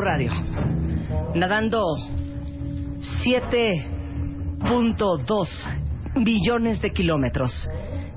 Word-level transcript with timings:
Radio, 0.00 0.32
nadando 1.34 1.84
7.2 3.24 5.48
billones 6.16 6.80
de 6.80 6.92
kilómetros, 6.92 7.68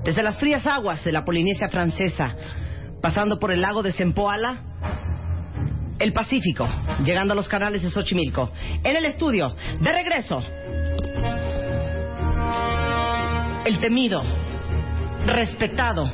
desde 0.04 0.22
las 0.22 0.38
frías 0.38 0.66
aguas 0.66 1.04
de 1.04 1.12
la 1.12 1.24
Polinesia 1.24 1.68
francesa, 1.68 2.34
pasando 3.00 3.38
por 3.38 3.52
el 3.52 3.60
lago 3.60 3.82
de 3.82 3.92
Sempoala, 3.92 4.56
el 5.98 6.12
Pacífico, 6.12 6.66
llegando 7.04 7.32
a 7.32 7.36
los 7.36 7.48
canales 7.48 7.82
de 7.82 7.90
Xochimilco. 7.90 8.50
En 8.82 8.96
el 8.96 9.04
estudio, 9.04 9.54
de 9.80 9.92
regreso, 9.92 10.38
el 13.64 13.78
temido, 13.80 14.20
respetado 15.26 16.12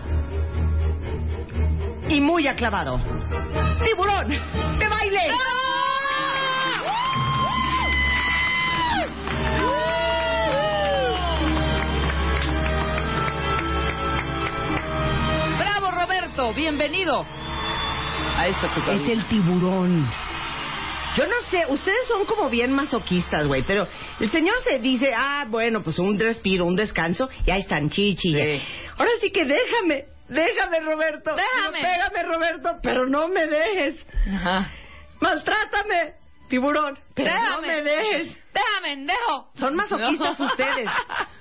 y 2.09 2.21
muy 2.21 2.47
aclavado, 2.47 3.01
tiburón 3.85 4.29
de 4.29 4.89
baile. 4.89 5.58
¡Bienvenido! 16.55 17.21
A 17.21 18.47
esta 18.47 18.75
tu 18.75 18.91
Es 18.91 19.09
el 19.09 19.27
tiburón. 19.27 20.09
Yo 21.17 21.27
no 21.27 21.37
sé, 21.51 21.65
ustedes 21.69 22.07
son 22.07 22.25
como 22.27 22.49
bien 22.49 22.73
masoquistas, 22.73 23.47
güey, 23.49 23.65
pero 23.67 23.89
el 24.21 24.31
señor 24.31 24.55
se 24.63 24.79
dice, 24.79 25.13
ah, 25.17 25.47
bueno, 25.49 25.83
pues 25.83 25.99
un 25.99 26.19
respiro, 26.19 26.65
un 26.65 26.77
descanso, 26.77 27.29
y 27.47 27.51
ahí 27.51 27.61
están 27.61 27.91
chichi. 27.91 28.35
Sí. 28.35 28.63
Ahora 28.97 29.11
sí 29.21 29.31
que 29.33 29.45
déjame, 29.45 30.05
déjame, 30.29 30.81
Roberto. 30.81 31.35
Déjame. 31.35 31.83
No, 31.83 31.89
pégame, 31.89 32.23
Roberto, 32.35 32.71
pero 32.83 33.09
no 33.09 33.29
me 33.29 33.47
dejes. 33.47 34.07
Ajá. 34.33 34.71
Maltrátame, 35.21 36.15
tiburón, 36.49 36.99
pero 37.15 37.33
no 37.51 37.63
me 37.63 37.83
dejes. 37.83 38.39
Déjame, 38.55 39.05
dejo. 39.05 39.51
Son 39.55 39.75
masoquistas 39.75 40.39
No. 40.39 40.47
ustedes. 40.47 40.89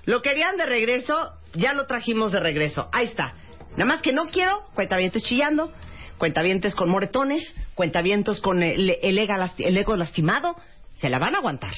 Lo 0.05 0.21
querían 0.21 0.57
de 0.57 0.65
regreso, 0.65 1.33
ya 1.53 1.73
lo 1.73 1.85
trajimos 1.85 2.31
de 2.31 2.39
regreso. 2.39 2.89
Ahí 2.93 3.05
está. 3.07 3.35
Nada 3.77 3.85
más 3.85 4.01
que 4.01 4.11
no 4.11 4.25
quiero 4.25 4.65
cuentavientes 4.73 5.23
chillando, 5.23 5.71
cuentavientes 6.17 6.75
con 6.75 6.89
moretones, 6.89 7.43
cuentavientos 7.75 8.41
con 8.41 8.61
el, 8.63 8.97
el 9.01 9.17
lasti- 9.19 9.65
el 9.65 9.77
ego 9.77 9.95
lastimado. 9.95 10.55
Se 10.95 11.09
la 11.09 11.19
van 11.19 11.35
a 11.35 11.37
aguantar. 11.37 11.73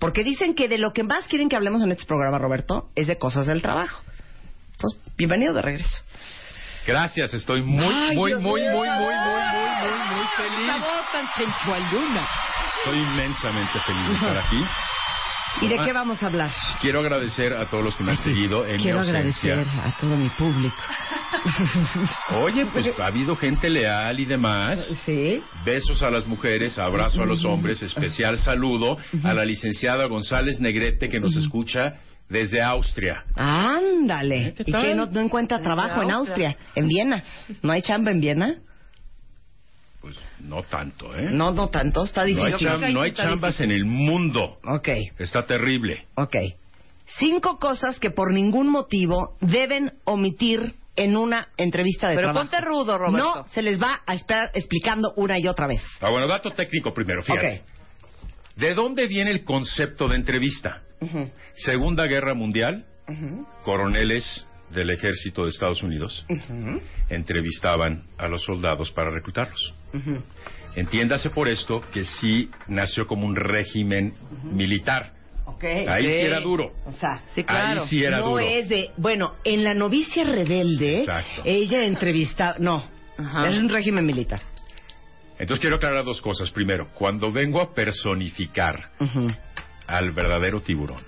Porque 0.00 0.24
dicen 0.24 0.54
que 0.56 0.66
de 0.68 0.78
lo 0.78 0.92
que 0.92 1.04
más 1.04 1.28
quieren 1.28 1.48
que 1.48 1.54
hablemos 1.54 1.80
en 1.82 1.92
este 1.92 2.04
programa, 2.06 2.38
Roberto, 2.38 2.90
es 2.96 3.06
de 3.06 3.18
cosas 3.18 3.46
del 3.46 3.62
trabajo. 3.62 4.02
Entonces, 4.72 5.00
bienvenido 5.16 5.54
de 5.54 5.62
regreso. 5.62 6.02
Gracias, 6.84 7.32
estoy 7.34 7.62
muy, 7.62 7.78
Ay, 7.94 8.16
muy, 8.16 8.34
muy, 8.34 8.42
muy, 8.42 8.62
muy, 8.62 8.88
muy, 8.88 8.88
muy, 8.88 9.70
muy, 9.80 9.98
muy 10.16 10.26
feliz. 10.36 10.66
voz 10.80 11.12
tan. 11.12 12.26
Soy 12.82 12.98
inmensamente 12.98 13.80
feliz 13.86 14.08
de 14.08 14.14
estar 14.16 14.36
aquí. 14.38 14.56
¿Y 15.60 15.68
de 15.68 15.76
Ah. 15.78 15.84
qué 15.84 15.92
vamos 15.92 16.22
a 16.22 16.26
hablar? 16.26 16.50
Quiero 16.80 17.00
agradecer 17.00 17.52
a 17.54 17.68
todos 17.68 17.84
los 17.84 17.96
que 17.96 18.04
me 18.04 18.12
han 18.12 18.18
seguido 18.18 18.64
en 18.66 18.76
Quiero 18.80 19.00
mi 19.00 19.06
ausencia. 19.06 19.52
agradecer 19.52 19.80
a 19.84 19.96
todo 19.98 20.16
mi 20.16 20.28
público. 20.30 20.76
Oye, 22.42 22.66
pues 22.72 22.86
ha 22.98 23.06
habido 23.06 23.36
gente 23.36 23.68
leal 23.70 24.18
y 24.20 24.24
demás. 24.24 24.78
Sí. 25.04 25.42
Besos 25.64 26.02
a 26.02 26.10
las 26.10 26.26
mujeres, 26.26 26.78
abrazo 26.78 27.22
a 27.22 27.26
los 27.26 27.44
hombres, 27.44 27.82
especial 27.82 28.38
saludo 28.38 28.96
a 29.24 29.32
la 29.34 29.44
licenciada 29.44 30.06
González 30.06 30.60
Negrete 30.60 31.08
que 31.08 31.20
nos 31.20 31.36
escucha 31.36 31.94
desde 32.28 32.62
Austria. 32.62 33.24
Ándale. 33.36 34.54
¿Qué 34.56 34.64
¿Y 34.66 34.72
que 34.72 34.94
no, 34.94 35.06
no 35.06 35.20
encuentra 35.20 35.60
trabajo 35.60 36.02
en 36.02 36.10
Austria? 36.10 36.56
¿En 36.74 36.86
Viena? 36.86 37.22
¿No 37.62 37.72
hay 37.72 37.82
chamba 37.82 38.10
en 38.10 38.20
Viena? 38.20 38.54
Pues 40.02 40.16
no 40.40 40.62
tanto, 40.64 41.16
¿eh? 41.16 41.28
No, 41.30 41.52
no 41.52 41.68
tanto. 41.68 42.04
Está 42.04 42.22
No 42.22 42.26
hay, 42.44 42.52
difícil. 42.52 42.68
cham- 42.68 42.92
no 42.92 43.00
hay 43.02 43.12
chambas 43.12 43.60
en 43.60 43.70
el 43.70 43.84
mundo. 43.84 44.58
Ok, 44.64 44.88
Está 45.18 45.46
terrible. 45.46 46.06
ok. 46.16 46.36
Cinco 47.18 47.58
cosas 47.58 47.98
que 48.00 48.10
por 48.10 48.32
ningún 48.32 48.68
motivo 48.68 49.36
deben 49.40 49.92
omitir 50.04 50.74
en 50.96 51.16
una 51.16 51.48
entrevista 51.56 52.08
de 52.08 52.16
Pero 52.16 52.28
trabajo. 52.32 52.50
ponte 52.50 52.66
rudo, 52.66 52.98
Roberto. 52.98 53.16
No 53.42 53.48
se 53.48 53.62
les 53.62 53.80
va 53.80 54.00
a 54.06 54.14
estar 54.14 54.50
explicando 54.54 55.12
una 55.16 55.38
y 55.38 55.46
otra 55.46 55.66
vez. 55.66 55.82
Ah, 56.00 56.10
bueno, 56.10 56.26
dato 56.26 56.50
técnico 56.50 56.92
primero, 56.92 57.22
fíjate. 57.22 57.62
¿De 58.56 58.74
dónde 58.74 59.06
viene 59.06 59.30
el 59.30 59.44
concepto 59.44 60.08
de 60.08 60.16
entrevista? 60.16 60.82
Segunda 61.54 62.06
Guerra 62.06 62.34
Mundial, 62.34 62.84
coroneles 63.64 64.46
del 64.70 64.90
ejército 64.90 65.44
de 65.44 65.50
Estados 65.50 65.82
Unidos 65.82 66.24
entrevistaban 67.10 68.04
a 68.18 68.28
los 68.28 68.42
soldados 68.44 68.90
para 68.92 69.10
reclutarlos. 69.10 69.74
Entiéndase 70.74 71.30
por 71.30 71.48
esto 71.48 71.82
que 71.92 72.04
sí 72.04 72.50
nació 72.68 73.06
como 73.06 73.26
un 73.26 73.36
régimen 73.36 74.14
militar. 74.44 75.12
Ahí 75.88 76.04
sí 76.04 76.10
era 76.26 76.40
duro. 76.40 76.72
O 76.86 76.92
sea, 76.92 77.20
Sí, 77.34 77.44
claro. 77.44 77.82
Ahí 77.82 77.88
sí 77.88 78.02
era 78.02 78.18
no 78.20 78.30
duro. 78.30 78.44
es 78.44 78.68
de... 78.68 78.90
Bueno, 78.96 79.34
en 79.44 79.62
La 79.64 79.74
novicia 79.74 80.24
rebelde, 80.24 81.00
Exacto. 81.00 81.42
ella 81.44 81.84
entrevista... 81.84 82.56
No, 82.58 82.82
Ajá. 83.18 83.48
es 83.48 83.56
un 83.58 83.68
régimen 83.68 84.04
militar. 84.06 84.40
Entonces 85.38 85.60
quiero 85.60 85.76
aclarar 85.76 86.04
dos 86.04 86.20
cosas. 86.20 86.50
Primero, 86.50 86.88
cuando 86.94 87.30
vengo 87.30 87.60
a 87.60 87.74
personificar 87.74 88.90
al 89.86 90.10
verdadero 90.12 90.60
tiburón, 90.60 91.02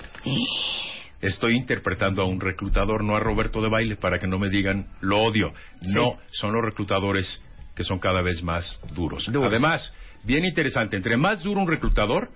estoy 1.21 1.57
interpretando 1.57 2.23
a 2.23 2.27
un 2.27 2.41
reclutador, 2.41 3.03
no 3.03 3.17
a 3.17 3.21
Roberto 3.21 3.61
de 3.63 3.69
baile, 3.69 3.97
para 3.97 4.19
que 4.19 4.27
no 4.27 4.39
me 4.39 4.51
digan 4.51 4.89
lo 5.01 5.19
odio. 5.23 5.53
No, 5.83 6.19
son 6.31 6.53
los 6.53 6.65
reclutadores 6.65 7.43
que 7.75 7.85
son 7.85 7.99
cada 7.99 8.23
vez 8.23 8.43
más 8.43 8.81
duros. 8.95 9.27
Duros. 9.31 9.49
Además, 9.51 9.95
bien 10.23 10.45
interesante, 10.45 10.97
entre 10.97 11.17
más 11.17 11.43
duro 11.43 11.61
un 11.61 11.69
reclutador, 11.69 12.31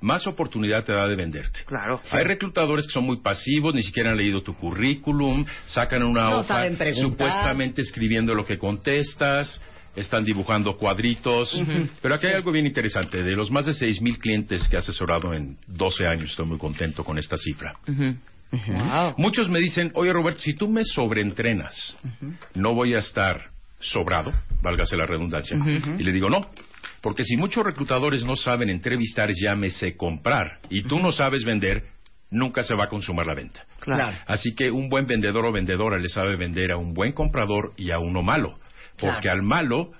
más 0.00 0.26
oportunidad 0.26 0.84
te 0.84 0.92
da 0.92 1.06
de 1.06 1.16
venderte. 1.16 1.60
Claro. 1.66 2.00
Hay 2.12 2.24
reclutadores 2.24 2.86
que 2.86 2.92
son 2.92 3.04
muy 3.04 3.20
pasivos, 3.20 3.74
ni 3.74 3.82
siquiera 3.82 4.10
han 4.10 4.16
leído 4.16 4.42
tu 4.42 4.54
currículum, 4.54 5.44
sacan 5.66 6.02
una 6.02 6.30
No 6.30 6.38
hoja 6.38 6.68
supuestamente 6.94 7.82
escribiendo 7.82 8.34
lo 8.34 8.46
que 8.46 8.58
contestas, 8.58 9.60
están 9.96 10.24
dibujando 10.24 10.76
cuadritos. 10.76 11.60
Pero 12.00 12.14
aquí 12.14 12.28
hay 12.28 12.34
algo 12.34 12.52
bien 12.52 12.66
interesante. 12.66 13.22
De 13.22 13.32
los 13.32 13.50
más 13.50 13.66
de 13.66 13.72
6.000 13.72 14.18
clientes 14.18 14.68
que 14.68 14.76
he 14.76 14.78
asesorado 14.78 15.34
en 15.34 15.58
12 15.66 16.06
años, 16.06 16.30
estoy 16.30 16.46
muy 16.46 16.58
contento 16.58 17.02
con 17.02 17.18
esta 17.18 17.36
cifra. 17.36 17.74
Wow. 18.50 19.14
Muchos 19.18 19.50
me 19.50 19.58
dicen, 19.58 19.90
oye 19.94 20.12
Roberto, 20.12 20.40
si 20.40 20.54
tú 20.54 20.68
me 20.68 20.84
sobreentrenas, 20.84 21.96
no 22.54 22.74
voy 22.74 22.94
a 22.94 22.98
estar 22.98 23.50
sobrado, 23.80 24.32
válgase 24.62 24.96
la 24.96 25.06
redundancia. 25.06 25.56
Y 25.98 26.02
le 26.02 26.12
digo, 26.12 26.28
no, 26.28 26.50
porque 27.00 27.24
si 27.24 27.36
muchos 27.36 27.64
reclutadores 27.64 28.24
no 28.24 28.36
saben 28.36 28.70
entrevistar, 28.70 29.30
llámese 29.32 29.96
comprar, 29.96 30.58
y 30.68 30.82
tú 30.82 30.98
no 30.98 31.12
sabes 31.12 31.44
vender, 31.44 31.84
nunca 32.30 32.62
se 32.62 32.74
va 32.74 32.84
a 32.84 32.88
consumar 32.88 33.26
la 33.26 33.34
venta. 33.34 33.64
Claro. 33.80 34.16
Así 34.26 34.54
que 34.54 34.70
un 34.70 34.88
buen 34.88 35.06
vendedor 35.06 35.46
o 35.46 35.52
vendedora 35.52 35.98
le 35.98 36.08
sabe 36.08 36.36
vender 36.36 36.72
a 36.72 36.76
un 36.76 36.92
buen 36.92 37.12
comprador 37.12 37.72
y 37.76 37.90
a 37.90 37.98
uno 37.98 38.22
malo, 38.22 38.58
porque 38.98 39.22
Claro. 39.22 39.38
al 39.38 39.42
malo 39.42 39.92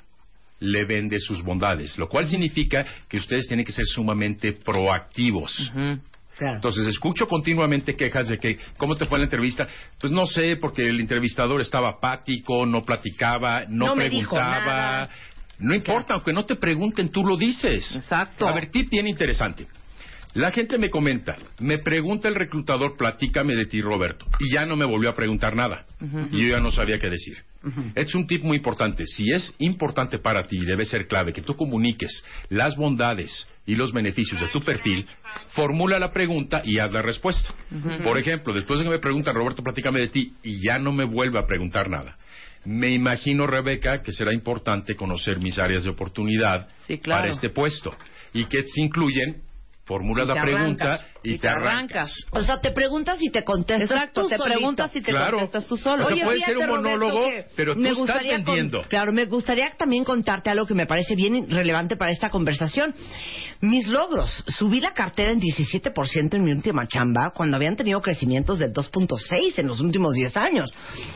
le 0.61 0.85
vende 0.85 1.19
sus 1.21 1.43
bondades, 1.43 1.97
lo 1.99 2.09
cual 2.09 2.29
significa 2.29 2.85
que 3.09 3.19
ustedes 3.19 3.47
tienen 3.47 3.65
que 3.65 3.73
ser 3.73 3.87
sumamente 3.87 4.53
proactivos. 4.53 5.73
Claro. 6.39 6.55
Entonces 6.55 6.87
escucho 6.87 7.27
continuamente 7.27 7.97
quejas 7.97 8.29
de 8.29 8.39
que, 8.39 8.59
¿cómo 8.77 8.95
te 8.95 9.07
fue 9.07 9.19
la 9.19 9.25
entrevista? 9.25 9.67
Pues 10.01 10.13
no 10.13 10.25
sé, 10.25 10.57
porque 10.57 10.89
el 10.89 11.01
entrevistador 11.01 11.61
estaba 11.61 11.91
apático, 11.91 12.65
no 12.65 12.83
platicaba, 12.85 13.65
no, 13.69 13.87
No 13.87 13.95
preguntaba. 13.95 15.09
No 15.59 15.75
importa, 15.75 16.15
aunque 16.15 16.33
no 16.33 16.45
te 16.45 16.55
pregunten, 16.55 17.11
tú 17.11 17.25
lo 17.25 17.37
dices. 17.37 17.97
Exacto. 17.97 18.47
A 18.47 18.55
ver, 18.55 18.71
tip 18.71 18.89
bien 18.89 19.09
interesante. 19.09 19.67
La 20.39 20.53
gente 20.53 20.79
me 20.79 20.89
comenta, 20.89 21.37
me 21.59 21.79
pregunta 21.79 22.29
el 22.29 22.37
reclutador, 22.37 22.97
platícame 22.97 23.57
de 23.57 23.67
ti, 23.67 23.83
Roberto. 23.83 24.25
Y 24.39 24.55
ya 24.55 24.67
no 24.67 24.77
me 24.77 24.85
volvió 24.85 25.11
a 25.11 25.15
preguntar 25.17 25.57
nada. 25.57 25.85
Y 26.31 26.43
yo 26.43 26.55
ya 26.55 26.61
no 26.61 26.71
sabía 26.71 26.97
qué 27.01 27.11
decir. 27.11 27.39
Es 27.97 28.15
un 28.15 28.25
tip 28.29 28.45
muy 28.45 28.59
importante. 28.59 29.05
Si 29.05 29.33
es 29.33 29.53
importante 29.59 30.21
para 30.21 30.47
ti, 30.47 30.65
debe 30.65 30.85
ser 30.85 31.09
clave 31.09 31.33
que 31.33 31.43
tú 31.43 31.57
comuniques 31.57 32.25
las 32.51 32.77
bondades 32.77 33.49
y 33.67 33.75
los 33.75 33.93
beneficios 33.93 34.41
de 34.41 34.47
tu 34.47 34.61
perfil, 34.63 35.09
formula 35.57 35.99
la 35.99 36.13
pregunta 36.13 36.63
y 36.65 36.79
haz 36.79 36.93
la 36.93 37.03
respuesta. 37.03 37.53
Por 38.05 38.17
ejemplo, 38.17 38.55
después 38.55 38.79
de 38.79 38.85
que 38.85 38.91
me 38.91 39.01
preguntan, 39.01 39.35
Roberto, 39.35 39.65
platícame 39.65 39.99
de 40.03 40.09
ti, 40.09 40.35
y 40.45 40.65
ya 40.65 40.79
no 40.79 40.93
me 40.93 41.05
vuelve 41.05 41.41
a 41.41 41.47
preguntar 41.47 41.91
nada. 41.91 42.17
Me 42.65 42.91
imagino, 42.93 43.49
Rebeca, 43.49 44.03
que 44.03 44.13
será 44.13 44.33
importante 44.33 44.95
conocer 44.95 45.41
mis 45.41 45.59
áreas 45.59 45.83
de 45.83 45.91
oportunidad 45.91 46.69
Sí, 46.79 46.99
claro. 46.99 47.23
para 47.23 47.33
este 47.33 47.51
puesto 47.51 47.93
y 48.33 48.45
que 48.45 48.63
se 48.63 48.83
incluyen, 48.83 49.43
formulas 49.89 50.27
Y 50.27 50.35
la 50.35 50.43
pregunta. 50.43 51.01
Y, 51.23 51.31
Y 51.31 51.33
te 51.35 51.41
te 51.43 51.49
arrancas. 51.49 51.69
arrancas. 51.73 52.13
O 52.33 52.43
sea, 52.43 52.61
te 52.61 52.71
preguntas 52.73 53.19
y 53.21 53.31
te 53.31 53.45
contestas 53.45 53.91
Exacto, 53.91 54.23
tú 54.23 54.29
te 54.29 54.37
solito. 54.37 54.57
preguntas 54.57 54.91
y 54.97 55.01
te 55.01 55.11
Claro. 55.11 55.37
contestas 55.39 55.67
tú 55.67 55.77
solo. 55.77 56.05
O 56.05 56.07
sea, 56.09 56.15
Oye, 56.15 56.25
puede 56.25 56.41
ser 56.41 56.57
un 56.59 56.67
Roberto, 56.67 56.89
monólogo, 56.89 57.25
que 57.25 57.45
pero 57.57 57.75
tú 57.75 57.81
me 57.81 57.91
estás 57.91 58.23
con- 58.23 58.29
vendiendo. 58.45 58.83
claro, 58.89 59.13
me 59.13 59.25
gustaría 59.27 59.71
también 59.77 60.05
contarte 60.05 60.51
algo 60.51 60.67
que 60.67 60.75
me 60.75 60.87
parece 60.87 61.15
bien 61.15 61.49
relevante 61.51 61.97
para 61.97 62.13
esta 62.13 62.31
conversación. 62.31 62.95
Mis 63.61 63.89
logros. 63.89 64.45
Subí 64.57 64.81
la 64.81 64.93
cartera 64.95 65.33
en 65.33 65.41
17% 65.41 66.37
en 66.37 66.45
mi 66.45 66.53
última 66.53 66.87
chamba 66.87 67.33
cuando 67.35 67.57
habían 67.57 67.75
tenido 67.75 68.01
crecimientos 68.01 68.61
de 68.61 68.73
2.6 68.73 69.59
en 69.59 69.67
los 69.67 69.81
últimos 69.81 70.15
10 70.15 70.37
años. 70.37 70.73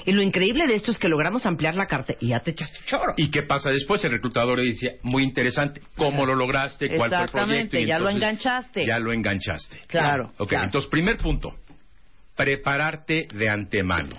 Y 0.06 0.10
lo 0.12 0.22
increíble 0.22 0.66
de 0.66 0.74
esto 0.74 0.90
es 0.90 0.98
que 0.98 1.08
logramos 1.08 1.46
ampliar 1.46 1.76
la 1.76 1.86
cartera 1.86 2.18
y 2.20 2.28
ya 2.28 2.40
te 2.40 2.50
echaste 2.50 2.78
choro. 2.84 3.14
¿Y 3.16 3.30
qué 3.30 3.42
pasa 3.44 3.70
después? 3.70 4.02
El 4.04 4.10
reclutador 4.10 4.58
le 4.58 4.64
dice, 4.64 4.98
muy 5.02 5.22
interesante, 5.22 5.82
¿cómo 5.96 6.26
lo 6.26 6.34
lograste? 6.34 6.88
¿Cuál 6.88 7.10
fue 7.10 7.18
el 7.22 7.28
proyecto? 7.30 7.38
Exactamente, 7.38 7.80
Y 7.80 7.86
ya 7.86 7.98
lo 8.00 8.08
entonces, 8.10 8.22
enganchaste. 8.22 8.86
Ya 8.86 8.98
lo 8.98 9.12
enganchaste. 9.12 9.80
Claro, 10.00 10.32
Ok, 10.38 10.48
claro. 10.48 10.64
entonces, 10.64 10.90
primer 10.90 11.16
punto, 11.18 11.54
prepararte 12.36 13.28
de 13.32 13.48
antemano. 13.48 14.16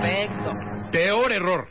Perfecto. 0.00 0.52
Peor 0.92 1.32
error. 1.32 1.68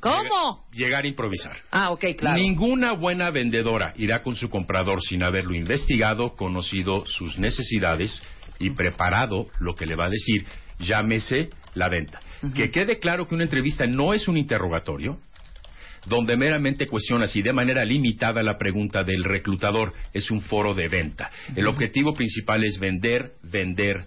¿Cómo? 0.00 0.66
Llega- 0.72 0.86
Llegar 0.86 1.04
a 1.04 1.08
improvisar. 1.08 1.56
Ah, 1.70 1.90
ok, 1.90 2.04
claro. 2.18 2.36
Ninguna 2.36 2.92
buena 2.92 3.30
vendedora 3.30 3.92
irá 3.96 4.22
con 4.22 4.34
su 4.34 4.48
comprador 4.50 5.00
sin 5.02 5.22
haberlo 5.22 5.54
investigado, 5.54 6.34
conocido 6.34 7.06
sus 7.06 7.38
necesidades 7.38 8.22
y 8.58 8.70
preparado 8.70 9.46
lo 9.60 9.74
que 9.74 9.86
le 9.86 9.94
va 9.94 10.06
a 10.06 10.10
decir. 10.10 10.44
Llámese 10.80 11.50
la 11.74 11.88
venta. 11.88 12.18
Que 12.54 12.70
quede 12.72 12.98
claro 12.98 13.28
que 13.28 13.34
una 13.36 13.44
entrevista 13.44 13.86
no 13.86 14.12
es 14.12 14.26
un 14.26 14.36
interrogatorio 14.36 15.18
donde 16.06 16.36
meramente 16.36 16.86
cuestionas 16.86 17.34
y 17.36 17.42
de 17.42 17.52
manera 17.52 17.84
limitada 17.84 18.42
la 18.42 18.58
pregunta 18.58 19.04
del 19.04 19.24
reclutador. 19.24 19.92
Es 20.12 20.30
un 20.30 20.40
foro 20.40 20.74
de 20.74 20.88
venta. 20.88 21.30
El 21.54 21.66
objetivo 21.68 22.12
principal 22.14 22.64
es 22.64 22.78
vender, 22.78 23.32
vender 23.42 24.04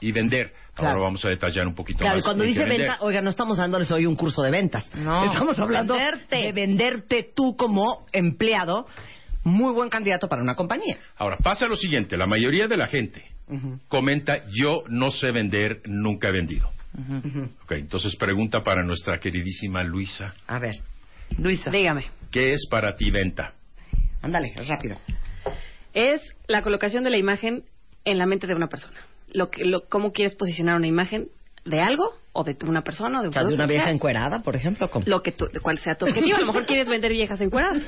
y 0.00 0.12
vender. 0.12 0.52
Claro. 0.74 0.90
Ahora 0.94 1.02
vamos 1.04 1.24
a 1.24 1.28
detallar 1.28 1.66
un 1.68 1.74
poquito 1.74 2.00
Claro, 2.00 2.16
más. 2.16 2.24
cuando 2.24 2.42
de 2.42 2.48
qué 2.48 2.54
dice 2.54 2.64
vender. 2.68 2.88
venta, 2.88 2.98
oiga, 3.04 3.20
no 3.22 3.30
estamos 3.30 3.58
dándoles 3.58 3.90
hoy 3.92 4.06
un 4.06 4.16
curso 4.16 4.42
de 4.42 4.50
ventas. 4.50 4.92
No, 4.96 5.24
Estamos 5.24 5.56
hablando 5.58 5.94
venderte. 5.94 6.36
de 6.36 6.52
venderte 6.52 7.30
tú 7.34 7.54
como 7.56 8.04
empleado, 8.12 8.86
muy 9.44 9.72
buen 9.72 9.88
candidato 9.88 10.26
para 10.26 10.42
una 10.42 10.54
compañía. 10.56 10.98
Ahora, 11.16 11.36
pasa 11.36 11.66
lo 11.68 11.76
siguiente, 11.76 12.16
la 12.16 12.26
mayoría 12.26 12.66
de 12.66 12.76
la 12.76 12.86
gente 12.88 13.22
comenta, 13.88 14.38
yo 14.50 14.82
no 14.88 15.10
sé 15.10 15.30
vender, 15.30 15.82
nunca 15.86 16.28
he 16.30 16.32
vendido. 16.32 16.70
Ok, 17.64 17.72
entonces 17.72 18.16
pregunta 18.16 18.62
para 18.64 18.82
nuestra 18.82 19.18
queridísima 19.18 19.82
Luisa, 19.84 20.32
A 20.46 20.58
ver, 20.58 20.76
Luisa. 21.38 21.70
Dígame. 21.70 22.04
¿qué 22.30 22.52
es 22.52 22.66
para 22.68 22.96
ti 22.96 23.10
venta? 23.10 23.54
ándale, 24.22 24.54
rápido. 24.68 24.96
es 25.92 26.20
la 26.48 26.62
colocación 26.62 27.04
de 27.04 27.10
la 27.10 27.18
imagen 27.18 27.64
en 28.04 28.18
la 28.18 28.26
mente 28.26 28.46
de 28.46 28.54
una 28.54 28.68
persona. 28.68 28.98
Lo 29.32 29.50
que, 29.50 29.64
lo, 29.64 29.88
¿Cómo 29.88 30.12
quieres 30.12 30.34
posicionar 30.34 30.76
una 30.76 30.86
imagen 30.86 31.28
de 31.64 31.80
algo 31.80 32.12
o 32.32 32.42
de 32.44 32.56
una 32.66 32.82
persona 32.82 33.20
o 33.20 33.22
de 33.22 33.28
O 33.28 33.32
sea, 33.32 33.44
de 33.44 33.54
una 33.54 33.64
o 33.64 33.68
vieja 33.68 33.84
sea, 33.84 33.92
encuerada, 33.92 34.42
por 34.42 34.56
ejemplo. 34.56 34.90
¿cómo? 34.90 35.04
lo 35.06 35.22
que 35.22 35.32
tú, 35.32 35.48
cuál 35.62 35.78
sea 35.78 35.94
tu 35.94 36.06
objetivo. 36.06 36.36
A 36.36 36.40
lo 36.40 36.46
mejor 36.46 36.66
quieres 36.66 36.88
vender 36.88 37.12
viejas 37.12 37.40
encueradas. 37.40 37.82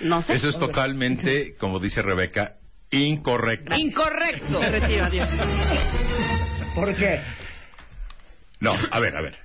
No 0.00 0.22
sé. 0.22 0.34
Eso 0.34 0.48
es 0.48 0.58
totalmente, 0.58 1.56
como 1.56 1.78
dice 1.78 2.02
Rebeca, 2.02 2.56
incorrecto. 2.90 3.74
Incorrecto. 3.74 4.60
Me 4.60 4.70
retiro, 4.70 5.04
adiós. 5.04 5.28
¿Por 6.74 6.94
qué? 6.94 7.20
No, 8.60 8.72
a 8.72 9.00
ver, 9.00 9.16
a 9.16 9.22
ver. 9.22 9.43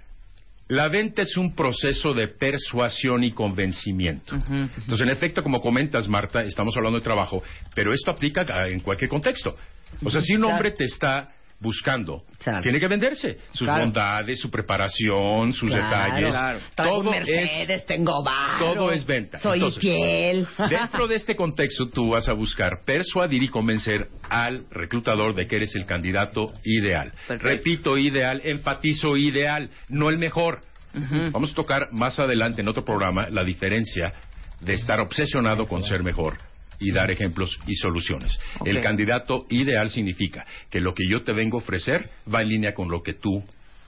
La 0.69 0.88
venta 0.88 1.24
es 1.24 1.36
un 1.36 1.56
proceso 1.56 2.13
de 2.13 2.27
persuasión 2.27 3.24
y 3.24 3.31
convencimiento. 3.31 4.36
Entonces, 4.36 5.01
en 5.01 5.10
efecto, 5.10 5.42
como 5.42 5.62
comentas, 5.62 6.07
Marta, 6.07 6.44
estamos 6.44 6.77
hablando 6.77 7.00
de 7.00 7.04
trabajo, 7.04 7.42
pero 7.74 7.92
esto 7.92 8.12
aplica 8.12 8.45
en 8.68 8.80
cualquier 8.80 9.10
contexto. 9.10 9.56
O 10.04 10.12
sea, 10.12 10.21
si 10.21 10.36
un 10.36 10.44
hombre 10.44 10.71
te 10.71 10.83
está 10.83 11.30
buscando, 11.61 12.23
Claro. 12.38 12.61
tiene 12.61 12.79
que 12.79 12.88
venderse. 12.88 13.38
Sus 13.51 13.67
Claro. 13.67 13.83
bondades, 13.83 14.39
su 14.39 14.50
preparación, 14.50 15.53
sus 15.53 15.69
Claro, 15.69 15.85
detalles. 16.15 16.63
Todo 16.75 17.03
Mercedes, 17.03 17.69
es 17.69 17.85
tengo 17.85 18.23
varo. 18.23 18.73
todo 18.73 18.91
es 18.91 19.06
venta. 19.06 19.39
Soy 19.39 19.57
Entonces, 19.59 19.81
fiel. 19.81 20.47
Dentro 20.69 21.07
de 21.07 21.15
este 21.15 21.35
contexto, 21.35 21.89
tú 21.89 22.11
vas 22.11 22.29
a 22.29 22.33
buscar 22.33 22.83
persuadir 22.85 23.44
y 23.44 23.47
convencer 23.50 24.07
al 24.29 24.65
reclutador 24.71 25.35
de 25.35 25.45
que 25.47 25.57
eres 25.57 25.75
el 25.75 25.85
candidato 25.85 26.53
ideal. 26.63 27.11
Perfecto. 27.27 27.47
Repito, 27.47 27.97
ideal, 27.97 28.41
enfatizo 28.45 29.17
ideal, 29.17 29.69
no 29.89 30.09
el 30.09 30.17
mejor. 30.17 30.61
Vamos 31.31 31.51
a 31.51 31.56
tocar 31.56 31.89
más 31.91 32.17
adelante 32.19 32.61
en 32.61 32.67
otro 32.69 32.83
programa 32.83 33.29
la 33.29 33.44
diferencia 33.44 34.11
de 34.61 34.73
estar 34.73 35.00
obsesionado 35.00 35.65
con 35.65 35.83
ser 35.83 36.03
mejor 36.03 36.38
y 36.80 36.92
dar 36.92 37.12
ejemplos 37.12 37.60
y 37.68 37.76
soluciones. 37.76 38.40
El 38.66 38.80
candidato 38.81 39.46
ideal 39.50 39.90
significa 39.90 40.46
que 40.70 40.80
lo 40.80 40.94
que 40.94 41.08
yo 41.08 41.24
te 41.24 41.34
vengo 41.34 41.58
a 41.58 41.62
ofrecer 41.62 42.10
va 42.34 42.42
en 42.42 42.50
línea 42.50 42.74
con 42.74 42.90
lo 42.90 43.04
que 43.04 43.14
tú 43.14 43.44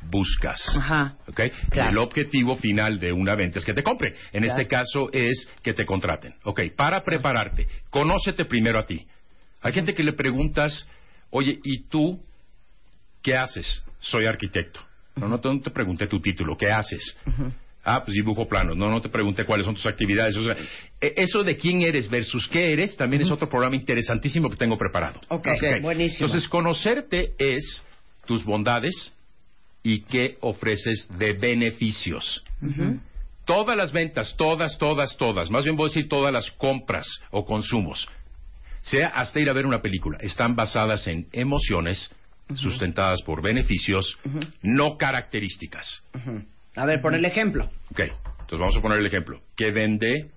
buscas. 0.09 0.61
Ajá. 0.77 1.15
¿ok? 1.27 1.41
Claro. 1.69 1.91
El 1.91 1.97
objetivo 1.99 2.55
final 2.57 2.99
de 2.99 3.11
una 3.11 3.35
venta 3.35 3.59
es 3.59 3.65
que 3.65 3.73
te 3.73 3.83
compren. 3.83 4.13
En 4.33 4.43
este 4.43 4.67
caso 4.67 5.09
es 5.11 5.47
que 5.63 5.73
te 5.73 5.85
contraten. 5.85 6.33
¿ok? 6.43 6.61
Para 6.75 7.03
prepararte, 7.03 7.67
conócete 7.89 8.45
primero 8.45 8.79
a 8.79 8.85
ti. 8.85 9.05
Hay 9.61 9.73
gente 9.73 9.93
que 9.93 10.03
le 10.03 10.13
preguntas, 10.13 10.87
oye, 11.29 11.59
¿y 11.63 11.83
tú 11.83 12.19
qué 13.21 13.37
haces? 13.37 13.83
Soy 13.99 14.25
arquitecto. 14.25 14.81
No, 15.15 15.27
no 15.27 15.39
te, 15.39 15.49
no 15.49 15.59
te 15.59 15.69
pregunté 15.69 16.07
tu 16.07 16.19
título, 16.19 16.57
¿qué 16.57 16.71
haces? 16.71 17.17
Ah, 17.83 18.03
pues 18.05 18.13
dibujo 18.15 18.47
planos. 18.47 18.77
No, 18.77 18.89
no 18.89 19.01
te 19.01 19.09
pregunté 19.09 19.43
cuáles 19.43 19.65
son 19.65 19.73
tus 19.75 19.85
actividades. 19.87 20.35
O 20.37 20.43
sea, 20.43 20.55
e- 20.99 21.13
eso 21.17 21.43
de 21.43 21.57
quién 21.57 21.81
eres 21.81 22.09
versus 22.09 22.47
qué 22.47 22.71
eres 22.73 22.95
también 22.95 23.23
es 23.23 23.31
otro 23.31 23.49
programa 23.49 23.75
interesantísimo 23.75 24.49
que 24.49 24.55
tengo 24.55 24.77
preparado. 24.77 25.19
Ok, 25.29 25.47
Ok. 25.47 25.81
buenísimo. 25.81 26.27
Entonces, 26.27 26.47
conocerte 26.47 27.33
es 27.39 27.83
tus 28.25 28.43
bondades 28.45 29.13
y 29.83 30.01
qué 30.01 30.37
ofreces 30.41 31.07
de 31.17 31.33
beneficios. 31.33 32.43
Todas 33.45 33.75
las 33.75 33.91
ventas, 33.91 34.35
todas, 34.37 34.77
todas, 34.77 35.17
todas, 35.17 35.49
más 35.49 35.63
bien 35.63 35.75
voy 35.75 35.85
a 35.85 35.89
decir 35.89 36.07
todas 36.07 36.31
las 36.31 36.51
compras 36.51 37.07
o 37.31 37.43
consumos, 37.43 38.07
sea 38.83 39.07
hasta 39.07 39.39
ir 39.39 39.49
a 39.49 39.53
ver 39.53 39.65
una 39.65 39.81
película, 39.81 40.19
están 40.21 40.55
basadas 40.55 41.07
en 41.07 41.25
emociones 41.31 42.11
sustentadas 42.55 43.21
por 43.23 43.41
beneficios, 43.41 44.17
no 44.61 44.97
características. 44.97 46.03
A 46.75 46.85
ver, 46.85 47.01
pon 47.01 47.13
el 47.15 47.25
ejemplo. 47.25 47.65
Ok, 47.91 47.99
entonces 47.99 48.59
vamos 48.59 48.77
a 48.77 48.81
poner 48.81 48.99
el 48.99 49.05
ejemplo. 49.05 49.41
¿Qué 49.55 49.71
vende 49.71 50.31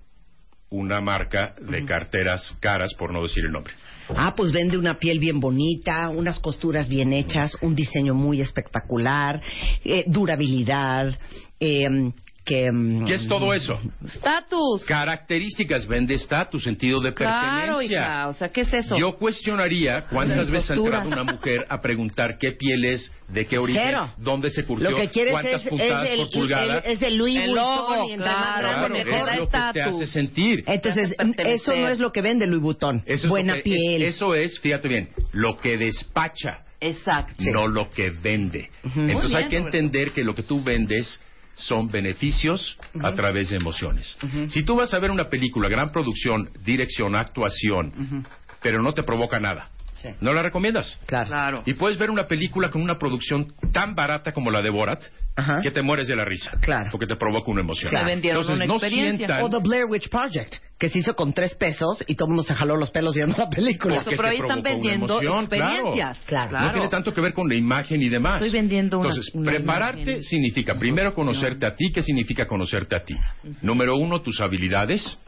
una 0.71 1.01
marca 1.01 1.55
de 1.61 1.85
carteras 1.85 2.57
caras, 2.61 2.95
por 2.95 3.13
no 3.13 3.23
decir 3.23 3.45
el 3.45 3.53
nombre? 3.53 3.73
Ah, 4.09 4.35
pues 4.37 4.53
vende 4.53 4.77
una 4.77 4.99
piel 4.99 5.19
bien 5.19 5.41
bonita, 5.41 6.09
unas 6.09 6.39
costuras 6.41 6.89
bien 6.89 7.13
hechas, 7.13 7.57
un 7.63 7.75
diseño 7.75 8.15
muy 8.15 8.41
espectacular, 8.41 9.41
eh, 9.85 10.05
durabilidad, 10.07 11.17
eh, 11.61 12.13
que... 12.45 12.71
mm, 12.71 13.05
¿Qué 13.07 13.15
es 13.15 13.27
todo 13.29 13.55
eso? 13.55 13.81
Estatus. 14.05 14.85
Características, 14.87 15.87
vende 15.87 16.15
estatus, 16.15 16.63
sentido 16.63 17.01
de 17.01 17.15
Claro, 17.15 17.77
pertenencia. 17.79 18.01
hija. 18.01 18.29
O 18.29 18.35
sea, 18.35 18.49
¿qué 18.51 18.63
es 18.63 18.75
eso? 18.75 18.99
Yo 18.99 19.17
cuestionaría 19.17 20.03
cuántas 20.09 20.51
veces 20.51 20.71
ha 20.71 20.75
entrado 20.75 21.09
una 21.09 21.25
mujer 21.25 21.65
a 21.69 21.81
preguntar 21.81 22.37
qué 22.39 22.53
piel 22.53 22.85
es, 22.85 23.13
de 23.29 23.47
qué 23.47 23.59
origen, 23.59 23.83
Cero. 23.85 24.13
dónde 24.19 24.51
se 24.51 24.65
curtió, 24.65 24.91
Lo 24.91 24.97
que 24.99 25.31
cuántas 25.31 25.63
es, 25.63 25.69
puntadas 25.69 26.05
es 26.05 26.11
el, 26.11 26.17
por 26.19 26.31
pulgada. 26.31 26.79
el- 26.79 26.93
es 26.93 27.03
el 27.03 27.17
Louis 27.17 27.37
El 27.39 27.55
logo, 27.55 28.09
y 28.11 28.17
claro, 28.17 28.69
Claro, 28.69 28.83
es 28.85 28.89
lo 28.91 28.95
que 28.97 29.05
te 29.37 29.43
estatus. 29.43 29.83
hace 29.95 30.07
sentir. 30.07 30.65
Entonces, 30.67 31.15
eso 31.47 31.75
no 31.75 31.89
es 31.89 31.99
lo 31.99 32.13
que 32.13 32.21
vende 32.23 32.47
Louis 32.47 32.61
Vuitton. 32.63 33.03
Eso 33.07 33.29
Buena 33.29 33.55
que- 33.55 33.59
es- 33.61 33.65
piel. 33.65 34.03
eso 34.03 34.35
es, 34.35 34.59
fíjate 34.61 34.89
bien, 34.89 35.09
lo 35.33 35.57
que 35.57 35.77
despacha, 35.79 36.59
Exacto. 36.81 37.35
no 37.53 37.67
lo 37.69 37.89
que 37.89 38.11
vende. 38.11 38.71
Muy 38.95 39.13
Entonces 39.13 39.35
hay 39.35 39.45
bien, 39.45 39.51
que 39.51 39.59
Roberto. 39.59 39.77
entender 39.79 40.13
que 40.13 40.23
lo 40.23 40.35
que 40.35 40.43
tú 40.43 40.63
vendes 40.63 41.21
son 41.55 41.89
beneficios 41.89 42.79
a 43.03 43.13
través 43.15 43.51
de 43.51 43.57
emociones. 43.57 44.17
Si 44.49 44.65
tú 44.65 44.77
vas 44.77 44.93
a 44.95 44.99
ver 44.99 45.11
una 45.11 45.29
película, 45.29 45.69
gran 45.69 45.93
producción, 45.93 46.51
dirección, 46.65 47.15
actuación, 47.15 48.25
pero 48.63 48.83
no 48.83 48.93
te 48.93 49.03
provoca 49.03 49.39
nada, 49.39 49.71
Sí. 50.05 50.11
¿no 50.21 50.33
la 50.35 50.43
recomiendas? 50.43 50.99
Claro. 51.07 51.27
Claro. 51.29 51.63
Y 51.67 51.73
puedes 51.75 51.97
ver 51.99 52.11
una 52.11 52.27
película 52.27 52.69
con 52.71 52.83
una 52.83 52.99
producción 52.99 53.47
tan 53.73 53.95
barata 53.95 54.33
como 54.33 54.51
la 54.51 54.61
de 54.61 54.69
Borat 54.71 55.03
Ajá. 55.37 55.61
que 55.63 55.71
te 55.71 55.81
mueres 55.83 56.07
de 56.09 56.15
la 56.15 56.25
risa. 56.25 56.53
Claro. 56.61 56.91
Porque 56.93 57.07
te 57.07 57.17
provoca 57.17 57.51
una 57.51 57.63
emoción. 57.63 57.91
Claro. 57.91 58.09
Entonces, 58.09 58.55
una 58.57 58.67
no 58.67 58.75
experiencia. 58.75 59.27
sientan 59.27 59.43
O 59.43 59.51
The 59.51 59.59
Blair 59.67 59.87
Witch 59.87 60.09
Project, 60.11 60.55
que 60.79 60.89
se 60.91 60.99
hizo 60.99 61.15
con 61.15 61.33
tres 61.33 61.55
pesos 61.55 62.05
y 62.07 62.15
todo 62.15 62.27
el 62.27 62.35
mundo 62.35 62.43
se 62.43 62.55
jaló 62.55 62.77
los 62.77 62.91
pelos 62.91 63.15
viendo 63.15 63.35
la 63.37 63.49
película. 63.49 63.97
Porque 63.97 64.11
pero 64.17 64.23
te 64.25 64.29
ahí 64.29 64.39
están 64.41 64.63
vendiendo 64.63 65.21
emoción, 65.21 65.39
experiencias. 65.45 66.19
Claro. 66.27 66.61
No 66.61 66.71
tiene 66.73 66.89
tanto 66.89 67.13
que 67.13 67.21
ver 67.21 67.33
con 67.33 67.49
la 67.49 67.55
imagen 67.55 68.03
y 68.03 68.09
demás. 68.11 68.43
Estoy 68.43 68.51
vendiendo 68.61 68.99
una- 68.99 69.09
Entonces, 69.09 69.35
una 69.35 69.51
prepararte 69.51 70.01
imagen. 70.03 70.23
significa 70.23 70.75
primero 70.79 71.15
conocerte 71.15 71.67
a 71.67 71.75
ti. 71.75 71.91
¿Qué 71.93 72.03
significa 72.03 72.47
conocerte 72.47 72.95
a 72.95 73.03
ti? 73.03 73.17
Número 73.63 73.97
uno, 73.97 74.21
tus 74.21 74.41
habilidades. 74.41 75.19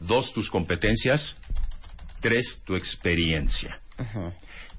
Dos, 0.00 0.32
tus 0.32 0.50
competencias. 0.50 1.38
Tres, 2.20 2.62
tu 2.66 2.74
experiencia. 2.74 3.78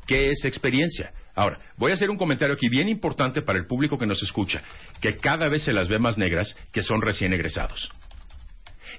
¿Qué 0.08 0.30
es 0.30 0.46
experiencia? 0.46 1.12
Ahora, 1.34 1.60
voy 1.78 1.92
a 1.92 1.96
hacer 1.96 2.10
un 2.10 2.18
comentario 2.18 2.56
aquí 2.56 2.70
bien 2.70 2.88
importante 2.88 3.42
para 3.42 3.60
el 3.60 3.66
público 3.66 3.98
que 3.98 4.06
nos 4.06 4.22
escucha, 4.24 4.64
que 5.02 5.18
cada 5.18 5.50
vez 5.50 5.64
se 5.64 5.74
las 5.74 5.88
ve 5.88 6.00
más 6.00 6.18
negras 6.18 6.56
que 6.72 6.82
son 6.82 7.02
recién 7.02 7.34
egresados. 7.34 7.92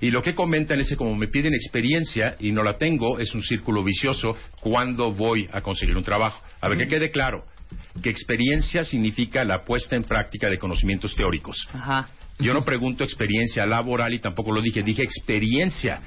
Y 0.00 0.10
lo 0.10 0.22
que 0.22 0.34
comentan 0.34 0.78
es 0.80 0.90
que 0.90 0.96
como 0.96 1.14
me 1.14 1.28
piden 1.28 1.54
experiencia 1.54 2.36
y 2.38 2.52
no 2.52 2.62
la 2.62 2.76
tengo, 2.76 3.18
es 3.18 3.34
un 3.34 3.42
círculo 3.42 3.82
vicioso 3.82 4.36
cuando 4.60 5.12
voy 5.12 5.48
a 5.52 5.62
conseguir 5.62 5.96
un 5.96 6.04
trabajo. 6.04 6.42
A 6.60 6.68
ver, 6.68 6.78
que 6.78 6.88
quede 6.88 7.10
claro, 7.10 7.46
que 8.02 8.10
experiencia 8.10 8.84
significa 8.84 9.44
la 9.44 9.62
puesta 9.62 9.96
en 9.96 10.04
práctica 10.04 10.50
de 10.50 10.58
conocimientos 10.58 11.14
teóricos. 11.14 11.66
Ajá. 11.72 12.08
Yo 12.38 12.52
no 12.52 12.64
pregunto 12.64 13.02
experiencia 13.02 13.64
laboral 13.64 14.12
y 14.12 14.18
tampoco 14.18 14.52
lo 14.52 14.60
dije, 14.60 14.82
dije 14.82 15.02
experiencia. 15.02 16.02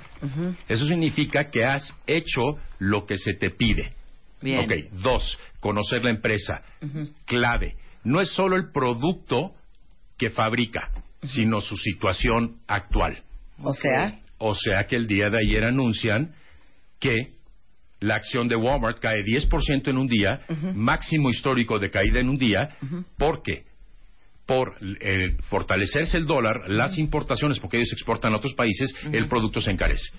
Eso 0.68 0.86
significa 0.88 1.46
que 1.46 1.66
has 1.66 1.96
hecho 2.06 2.42
lo 2.78 3.08
que 3.08 3.18
se 3.18 3.34
te 3.34 3.50
pide. 3.50 3.94
Bien. 4.42 4.62
Ok, 4.62 5.02
dos, 5.02 5.40
conocer 5.60 6.04
la 6.04 6.12
empresa. 6.12 6.62
Clave. 7.26 7.76
No 8.04 8.22
es 8.22 8.30
solo 8.30 8.56
el 8.56 8.72
producto 8.72 9.54
que 10.18 10.30
fabrica, 10.30 10.92
sino 11.24 11.60
su 11.62 11.76
situación 11.76 12.58
actual. 12.68 13.22
O 13.62 13.74
sea, 13.74 14.20
O 14.38 14.56
sea 14.56 14.86
que 14.88 14.96
el 14.96 15.08
día 15.08 15.30
de 15.30 15.40
ayer 15.40 15.64
anuncian 15.66 16.34
que 17.00 17.34
la 18.00 18.16
acción 18.16 18.48
de 18.48 18.56
Walmart 18.56 19.00
cae 19.00 19.24
10% 19.24 19.90
en 19.90 19.98
un 19.98 20.08
día, 20.08 20.42
máximo 20.74 21.30
histórico 21.30 21.80
de 21.80 21.90
caída 21.90 22.20
en 22.20 22.30
un 22.30 22.38
día, 22.38 22.78
porque 23.18 23.66
por 24.50 24.78
eh, 24.82 25.38
fortalecerse 25.48 26.18
el 26.18 26.26
dólar, 26.26 26.70
las 26.72 26.98
importaciones, 26.98 27.60
porque 27.60 27.78
ellos 27.78 27.94
exportan 27.94 28.34
a 28.34 28.38
otros 28.38 28.56
países, 28.56 28.96
el 29.12 29.28
producto 29.28 29.62
se 29.62 29.70
encarece. 29.70 30.12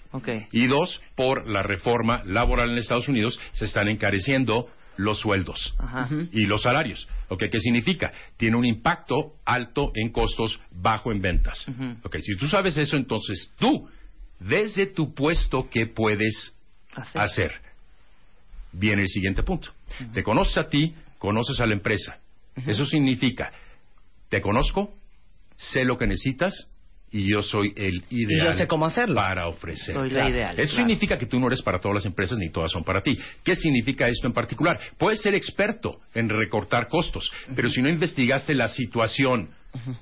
Y 0.53 0.69
dos, 0.69 1.03
por 1.17 1.49
la 1.49 1.65
reforma 1.65 2.23
laboral 2.25 2.71
en 2.71 2.79
Estados 2.79 3.09
Unidos, 3.09 3.41
se 3.51 3.65
están 3.65 3.89
encareciendo 3.89 4.69
los 4.97 5.19
sueldos 5.19 5.75
Ajá. 5.79 6.09
y 6.31 6.47
los 6.47 6.63
salarios. 6.63 7.09
¿Qué 7.39 7.59
significa? 7.59 8.13
Tiene 8.37 8.57
un 8.57 8.65
impacto 8.65 9.33
alto 9.45 9.91
en 9.97 10.13
costos, 10.13 10.61
bajo 10.71 11.11
en 11.11 11.21
ventas. 11.21 11.67
Ok, 12.05 12.19
Si 12.21 12.37
tú 12.37 12.47
sabes 12.47 12.77
eso, 12.77 12.97
entonces 12.97 13.51
tú, 13.59 13.89
desde 14.39 14.87
tu 14.87 15.13
puesto, 15.13 15.69
¿qué 15.69 15.87
puedes 15.87 16.55
Hacer. 16.95 17.21
hacer? 17.21 17.53
Viene 18.73 19.03
el 19.03 19.09
siguiente 19.09 19.43
punto. 19.43 19.73
Te 20.15 20.23
conoces 20.23 20.57
a 20.57 20.69
ti, 20.69 20.95
conoces 21.19 21.59
a 21.59 21.67
la 21.67 21.73
empresa. 21.75 22.19
Eso 22.67 22.87
significa, 22.87 23.53
te 24.31 24.41
conozco, 24.41 24.95
sé 25.57 25.85
lo 25.85 25.99
que 25.99 26.07
necesitas 26.07 26.69
y 27.13 27.29
yo 27.29 27.43
soy 27.43 27.73
el 27.77 28.05
ideal 28.11 28.53
yo 28.53 28.59
sé 28.59 28.67
cómo 28.69 28.87
hacerlo. 28.87 29.17
para 29.17 29.49
ofrecer. 29.49 29.95
Soy 29.95 30.11
la 30.11 30.31
ideal, 30.31 30.51
Eso 30.59 30.71
claro. 30.71 30.77
significa 30.77 31.19
que 31.19 31.27
tú 31.27 31.41
no 31.41 31.49
eres 31.49 31.61
para 31.61 31.81
todas 31.81 31.97
las 31.97 32.07
empresas 32.07 32.39
ni 32.39 32.51
todas 32.51 32.71
son 32.71 32.85
para 32.85 33.03
ti. 33.03 33.19
¿Qué 33.43 33.57
significa 33.57 34.07
esto 34.07 34.29
en 34.29 34.33
particular? 34.33 34.79
Puedes 34.97 35.21
ser 35.21 35.35
experto 35.35 35.99
en 36.15 36.29
recortar 36.29 36.87
costos, 36.87 37.31
pero 37.57 37.69
si 37.69 37.83
no 37.83 37.89
investigaste 37.89 38.55
la 38.55 38.69
situación, 38.69 39.51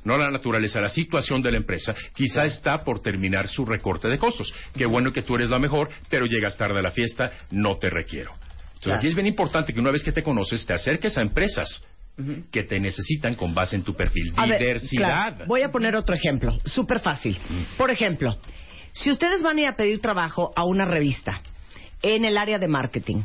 no 0.05 0.19
la 0.19 0.31
naturaleza, 0.31 0.81
la 0.83 0.91
situación 0.91 1.41
de 1.41 1.51
la 1.51 1.57
empresa, 1.57 1.95
quizá 2.15 2.45
está 2.45 2.85
por 2.85 3.01
terminar 3.01 3.49
su 3.49 3.65
recorte 3.65 4.07
de 4.09 4.19
costos. 4.19 4.53
Qué 4.77 4.85
bueno 4.85 5.11
que 5.11 5.23
tú 5.23 5.35
eres 5.35 5.49
la 5.49 5.59
mejor, 5.59 5.89
pero 6.11 6.27
llegas 6.27 6.59
tarde 6.59 6.79
a 6.79 6.83
la 6.83 6.91
fiesta, 6.91 7.33
no 7.51 7.79
te 7.79 7.89
requiero. 7.89 8.33
Entonces 8.35 8.83
Claro. 8.83 8.99
aquí 8.99 9.07
es 9.09 9.15
bien 9.15 9.27
importante 9.27 9.73
que 9.73 9.81
una 9.81 9.91
vez 9.91 10.05
que 10.05 10.13
te 10.13 10.23
conoces, 10.23 10.65
te 10.67 10.75
acerques 10.75 11.17
a 11.17 11.23
empresas 11.23 11.83
que 12.51 12.63
te 12.65 12.81
necesitan 12.81 13.35
con 13.35 13.55
base 13.55 13.77
en 13.77 13.83
tu 13.83 13.95
perfil. 13.95 14.33
A 14.37 14.47
ver, 14.47 14.59
Diversidad. 14.61 15.05
claro, 15.05 15.45
voy 15.47 15.63
a 15.63 15.71
poner 15.71 15.95
otro 15.95 16.15
ejemplo, 16.15 16.59
súper 16.65 17.01
fácil. 17.01 17.39
Por 17.77 17.91
ejemplo, 17.91 18.37
si 18.93 19.11
ustedes 19.11 19.43
van 19.43 19.59
a 19.59 19.61
ir 19.61 19.67
a 19.69 19.77
pedir 19.77 20.01
trabajo 20.01 20.53
a 20.57 20.65
una 20.65 20.85
revista 20.85 21.43
en 22.03 22.25
el 22.25 22.37
área 22.37 22.59
de 22.59 22.69
marketing, 22.69 23.23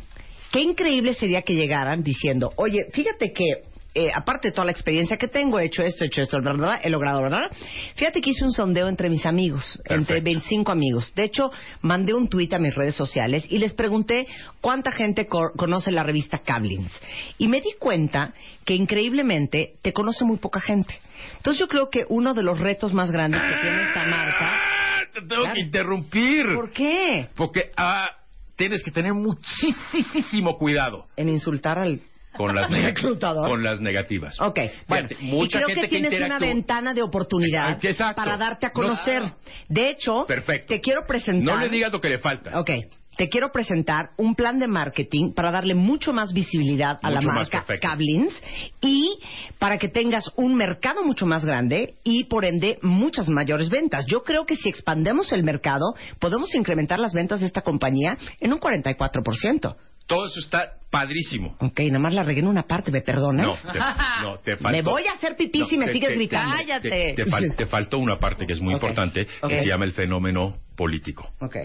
qué 0.52 0.62
increíble 0.62 1.14
sería 1.14 1.42
que 1.42 1.56
llegaran 1.56 2.04
diciendo, 2.04 2.52
oye, 2.58 2.86
fíjate 2.94 3.34
que 3.34 3.73
eh, 3.96 4.10
aparte 4.14 4.48
de 4.48 4.52
toda 4.54 4.66
la 4.66 4.72
experiencia 4.72 5.18
que 5.18 5.28
tengo, 5.28 5.60
he 5.60 5.66
hecho 5.66 5.84
esto, 5.84 6.04
he 6.04 6.08
hecho 6.08 6.22
esto, 6.22 6.38
bla, 6.42 6.54
bla, 6.54 6.68
bla, 6.68 6.80
he 6.84 6.90
logrado, 6.90 7.22
bla. 7.28 7.50
Fíjate 7.96 8.22
que 8.22 8.32
hice 8.32 8.44
un 8.46 8.52
sondeo 8.52 8.88
entre 8.88 9.10
mis 9.10 9.26
amigos, 9.26 9.80
entre 9.86 10.16
Perfecto. 10.22 10.24
25 10.24 10.72
amigos. 10.72 11.14
De 11.16 11.24
hecho, 11.26 11.52
mandé 11.82 12.14
un 12.14 12.28
tuit 12.28 12.52
a 12.54 12.60
mis 12.60 12.74
redes 12.74 12.96
sociales 12.96 13.46
y 13.50 13.60
les 13.60 13.74
pregunté 13.74 14.28
cuánta 14.62 14.92
gente 14.92 15.28
co- 15.28 15.52
conoce 15.56 15.92
la 15.92 16.04
revista 16.04 16.40
Cablins. 16.40 16.92
Y 17.38 17.48
me 17.48 17.62
di 17.62 17.74
cuenta 17.80 18.34
que 18.66 18.74
increíblemente 18.76 19.76
te 19.82 19.94
conoce 19.94 20.26
muy 20.26 20.38
poca 20.38 20.60
gente. 20.60 20.98
Entonces 21.38 21.60
yo 21.60 21.68
creo 21.68 21.90
que 21.90 22.06
uno 22.10 22.34
de 22.34 22.44
los 22.44 22.60
retos 22.60 22.94
más 22.94 23.12
grandes 23.12 23.42
que 23.42 23.56
tiene 23.62 23.84
esta 23.84 24.06
marca... 24.06 24.40
¡Ah! 24.42 24.70
Te 25.14 25.20
tengo 25.22 25.42
Claro. 25.44 25.54
que 25.54 25.62
interrumpir. 25.62 26.56
¿Por 26.56 26.72
qué? 26.72 27.28
Porque 27.36 27.70
ah, 27.78 28.08
tienes 28.56 28.82
que 28.84 28.90
tener 28.90 29.14
muchísimo 29.14 30.58
cuidado 30.58 31.06
En 31.16 31.30
insultar 31.30 31.78
al... 31.80 32.00
con 32.38 32.56
las, 32.56 32.66
¿Al 32.70 32.72
nega- 32.78 32.86
reclutador? 32.88 33.50
con 33.50 33.64
las 33.64 33.80
negativas. 33.82 34.36
Ok, 34.42 34.60
bueno, 34.88 35.08
Fíjate, 35.08 35.26
y 35.26 35.32
mucha 35.32 35.58
creo 35.60 35.68
gente 35.68 35.82
que 35.82 35.88
tienes 35.88 36.14
una 36.14 36.26
interactúa- 36.38 36.40
ventana 36.48 36.94
de 36.94 37.02
oportunidad 37.04 37.84
exacto. 37.86 38.16
para 38.22 38.38
darte 38.38 38.66
a 38.66 38.70
No- 38.70 38.74
conocer. 38.74 39.24
De 39.70 39.90
hecho, 39.90 40.26
Perfecto. 40.26 40.74
te 40.74 40.82
quiero 40.82 41.02
presentar... 41.08 41.56
No 41.56 41.62
le 41.62 41.70
digas 41.70 41.92
lo 41.92 42.02
que 42.02 42.10
le 42.10 42.20
falta. 42.20 42.60
Ok, 42.60 42.70
te 43.16 43.30
quiero 43.30 43.52
presentar 43.52 44.10
un 44.18 44.34
plan 44.34 44.58
de 44.58 44.68
marketing 44.68 45.34
para 45.34 45.52
darle 45.52 45.76
mucho 45.76 46.12
más 46.14 46.34
visibilidad 46.34 46.98
a 47.04 47.12
la 47.12 47.22
Mucho 47.22 47.32
marca. 47.32 47.64
Cablins 47.80 48.34
y 48.82 49.20
para 49.60 49.78
que 49.78 49.88
tengas 49.88 50.32
un 50.36 50.56
mercado 50.56 51.04
mucho 51.04 51.28
más 51.28 51.46
grande 51.46 51.94
y 52.04 52.24
por 52.24 52.44
ende 52.44 52.80
muchas 52.82 53.30
mayores 53.30 53.70
ventas. 53.70 54.06
Yo 54.08 54.24
creo 54.24 54.48
que 54.48 54.56
si 54.56 54.68
expandemos 54.68 55.32
el 55.32 55.44
mercado 55.44 55.94
podemos 56.20 56.56
incrementar 56.56 56.98
las 56.98 57.14
ventas 57.14 57.40
de 57.42 57.46
esta 57.46 57.62
compañía 57.62 58.18
en 58.40 58.52
un 58.52 58.60
44%. 58.60 59.76
Todo 60.06 60.26
eso 60.28 60.40
está 60.40 60.74
padrísimo. 60.90 61.56
Ok, 61.60 61.80
nada 61.88 62.00
más 62.00 62.14
la 62.14 62.24
regué 62.24 62.42
en 62.42 62.48
una 62.48 62.64
parte, 62.64 62.92
¿me 62.92 63.02
perdonas? 63.02 63.48
No, 63.64 63.72
te, 63.74 63.80
no, 64.22 64.38
te 64.40 64.58
faltó. 64.58 64.70
Me 64.78 64.82
voy 64.84 65.08
a 65.08 65.14
hacer 65.14 65.36
pipí 65.36 65.66
si 65.70 65.78
me 65.78 65.88
te- 65.88 65.94
sigues 65.94 66.10
te- 66.10 66.16
gritando. 66.16 66.56
Cállate. 66.58 66.90
Te, 66.90 67.14
te 67.14 67.26
fal- 67.26 67.56
te 67.56 67.66
faltó 67.66 67.98
una 68.00 68.20
parte 68.20 68.46
que 68.46 68.54
es 68.54 68.62
muy 68.62 68.74
importante, 68.74 69.26
que 69.48 69.60
se 69.60 69.66
llama 69.68 69.86
el 69.86 69.94
fenómeno 69.94 70.58
político. 70.76 71.32
Ok. 71.40 71.56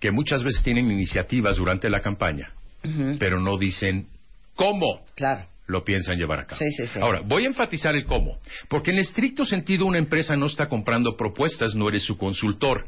Que 0.00 0.10
muchas 0.10 0.44
veces 0.44 0.62
tienen 0.62 0.90
iniciativas 0.90 1.56
durante 1.56 1.88
la 1.88 2.00
campaña, 2.00 2.52
pero 3.18 3.40
no 3.40 3.56
dicen 3.56 4.06
cómo 4.54 5.02
Claro. 5.14 5.46
lo 5.66 5.82
piensan 5.84 6.16
llevar 6.18 6.40
a 6.40 6.46
cabo. 6.46 6.58
Sí, 6.58 6.70
sí, 6.70 6.86
sí. 6.86 6.98
Ahora, 7.00 7.22
voy 7.24 7.44
a 7.44 7.46
enfatizar 7.48 7.94
el 7.96 8.04
cómo, 8.04 8.38
porque 8.68 8.90
en 8.90 8.98
estricto 8.98 9.44
sentido 9.44 9.86
una 9.86 9.98
empresa 9.98 10.36
no 10.36 10.46
está 10.46 10.68
comprando 10.68 11.16
propuestas, 11.16 11.74
no 11.74 11.88
eres 11.88 12.04
su 12.04 12.16
consultor. 12.18 12.86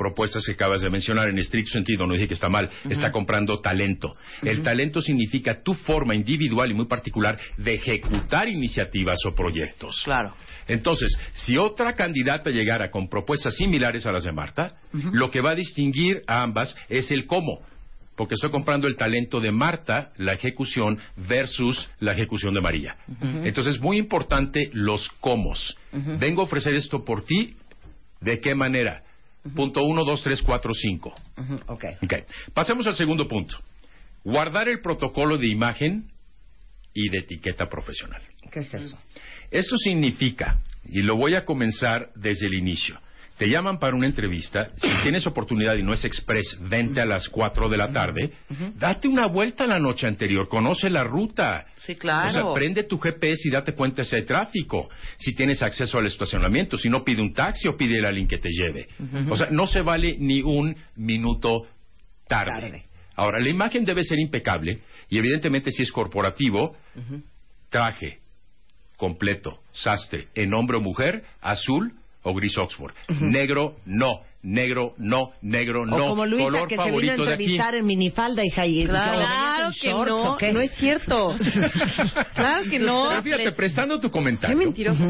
Propuestas 0.00 0.46
que 0.46 0.52
acabas 0.52 0.80
de 0.80 0.88
mencionar, 0.88 1.28
en 1.28 1.38
estricto 1.38 1.72
sentido, 1.72 2.06
no 2.06 2.14
dije 2.14 2.26
que 2.26 2.32
está 2.32 2.48
mal, 2.48 2.70
está 2.88 3.10
comprando 3.10 3.58
talento. 3.58 4.16
El 4.40 4.62
talento 4.62 5.02
significa 5.02 5.62
tu 5.62 5.74
forma 5.74 6.14
individual 6.14 6.70
y 6.70 6.74
muy 6.74 6.86
particular 6.86 7.38
de 7.58 7.74
ejecutar 7.74 8.48
iniciativas 8.48 9.18
o 9.26 9.34
proyectos. 9.34 10.00
Claro. 10.02 10.34
Entonces, 10.66 11.14
si 11.34 11.58
otra 11.58 11.92
candidata 11.92 12.48
llegara 12.48 12.90
con 12.90 13.10
propuestas 13.10 13.54
similares 13.56 14.06
a 14.06 14.12
las 14.12 14.24
de 14.24 14.32
Marta, 14.32 14.76
lo 15.12 15.30
que 15.30 15.42
va 15.42 15.50
a 15.50 15.54
distinguir 15.54 16.22
a 16.26 16.44
ambas 16.44 16.74
es 16.88 17.10
el 17.10 17.26
cómo. 17.26 17.60
Porque 18.16 18.36
estoy 18.36 18.50
comprando 18.50 18.88
el 18.88 18.96
talento 18.96 19.38
de 19.38 19.52
Marta, 19.52 20.12
la 20.16 20.32
ejecución, 20.32 20.98
versus 21.28 21.90
la 21.98 22.12
ejecución 22.12 22.54
de 22.54 22.62
María. 22.62 22.96
Entonces, 23.44 23.78
muy 23.78 23.98
importante 23.98 24.70
los 24.72 25.10
cómo. 25.20 25.52
Vengo 25.92 26.40
a 26.40 26.44
ofrecer 26.44 26.72
esto 26.72 27.04
por 27.04 27.22
ti, 27.26 27.54
¿de 28.22 28.40
qué 28.40 28.54
manera? 28.54 29.02
Punto 29.54 29.82
uno, 29.82 30.04
dos, 30.04 30.22
tres, 30.22 30.42
cuatro, 30.42 30.72
cinco. 30.74 31.14
Ujú, 31.38 31.54
Ok. 31.66 31.84
Ok. 32.02 32.14
Pasemos 32.52 32.86
al 32.86 32.94
segundo 32.94 33.26
punto. 33.26 33.56
Guardar 34.22 34.68
el 34.68 34.80
protocolo 34.80 35.38
de 35.38 35.48
imagen 35.48 36.10
y 36.92 37.08
de 37.08 37.20
etiqueta 37.20 37.66
profesional. 37.68 38.20
¿Qué 38.50 38.60
es 38.60 38.74
eso? 38.74 38.98
Esto 39.50 39.76
significa, 39.78 40.60
y 40.84 41.02
lo 41.02 41.16
voy 41.16 41.34
a 41.34 41.44
comenzar 41.44 42.10
desde 42.14 42.46
el 42.46 42.54
inicio, 42.54 43.00
te 43.40 43.48
llaman 43.48 43.78
para 43.78 43.96
una 43.96 44.06
entrevista, 44.06 44.68
si 44.76 44.86
tienes 45.02 45.26
oportunidad 45.26 45.74
y 45.76 45.82
no 45.82 45.94
es 45.94 46.04
express, 46.04 46.58
vente 46.60 47.00
a 47.00 47.06
las 47.06 47.26
4 47.30 47.70
de 47.70 47.76
la 47.78 47.90
tarde, 47.90 48.32
date 48.74 49.08
una 49.08 49.28
vuelta 49.28 49.66
la 49.66 49.78
noche 49.78 50.06
anterior, 50.06 50.46
conoce 50.46 50.90
la 50.90 51.04
ruta. 51.04 51.64
Sí, 51.86 51.94
claro. 51.94 52.28
O 52.28 52.32
sea, 52.32 52.52
prende 52.52 52.84
tu 52.84 52.98
GPS 52.98 53.48
y 53.48 53.50
date 53.50 53.72
cuenta 53.72 54.04
si 54.04 54.14
hay 54.14 54.26
tráfico, 54.26 54.90
si 55.16 55.34
tienes 55.34 55.62
acceso 55.62 55.96
al 55.96 56.04
estacionamiento, 56.04 56.76
si 56.76 56.90
no 56.90 57.02
pide 57.02 57.22
un 57.22 57.32
taxi 57.32 57.66
o 57.66 57.78
pide 57.78 58.04
a 58.04 58.10
alguien 58.10 58.28
que 58.28 58.36
te 58.36 58.50
lleve. 58.50 58.88
O 59.30 59.36
sea, 59.38 59.48
no 59.50 59.66
se 59.66 59.80
vale 59.80 60.16
ni 60.18 60.42
un 60.42 60.76
minuto 60.96 61.62
tarde. 62.28 62.50
Tarde. 62.60 62.82
Ahora, 63.16 63.40
la 63.40 63.48
imagen 63.48 63.86
debe 63.86 64.04
ser 64.04 64.18
impecable 64.18 64.80
y 65.08 65.16
evidentemente 65.16 65.72
si 65.72 65.82
es 65.82 65.90
corporativo, 65.90 66.76
traje 67.70 68.18
completo, 68.98 69.60
sastre, 69.72 70.28
en 70.34 70.52
hombre 70.52 70.76
o 70.76 70.80
mujer, 70.80 71.24
azul 71.40 71.94
o 72.22 72.34
gris 72.34 72.56
Oxford. 72.58 72.92
Negro, 73.20 73.76
no. 73.86 74.20
Negro, 74.42 74.94
no. 74.96 75.32
Negro, 75.42 75.84
no. 75.84 75.96
o 75.96 76.08
como 76.10 76.24
Luisa 76.26 76.44
Color 76.44 76.68
que 76.68 76.76
se 76.76 76.90
vino 76.90 77.12
a 77.12 77.14
entrevistar 77.14 77.74
en 77.74 77.84
minifalda, 77.84 78.44
hija. 78.44 78.66
Y 78.66 78.86
Claro, 78.86 79.12
¿venías 79.12 79.58
en 79.58 79.70
que 79.80 79.90
shorts 79.90 80.10
no, 80.10 80.52
no 80.52 80.60
es 80.60 80.70
cierto. 80.72 81.38
claro 82.34 82.70
que 82.70 82.78
no. 82.78 83.06
Pero 83.08 83.22
fíjate, 83.22 83.52
prestando 83.52 84.00
tu 84.00 84.10
comentario, 84.10 84.58
Qué 84.58 84.64
mentiroso. 84.64 85.04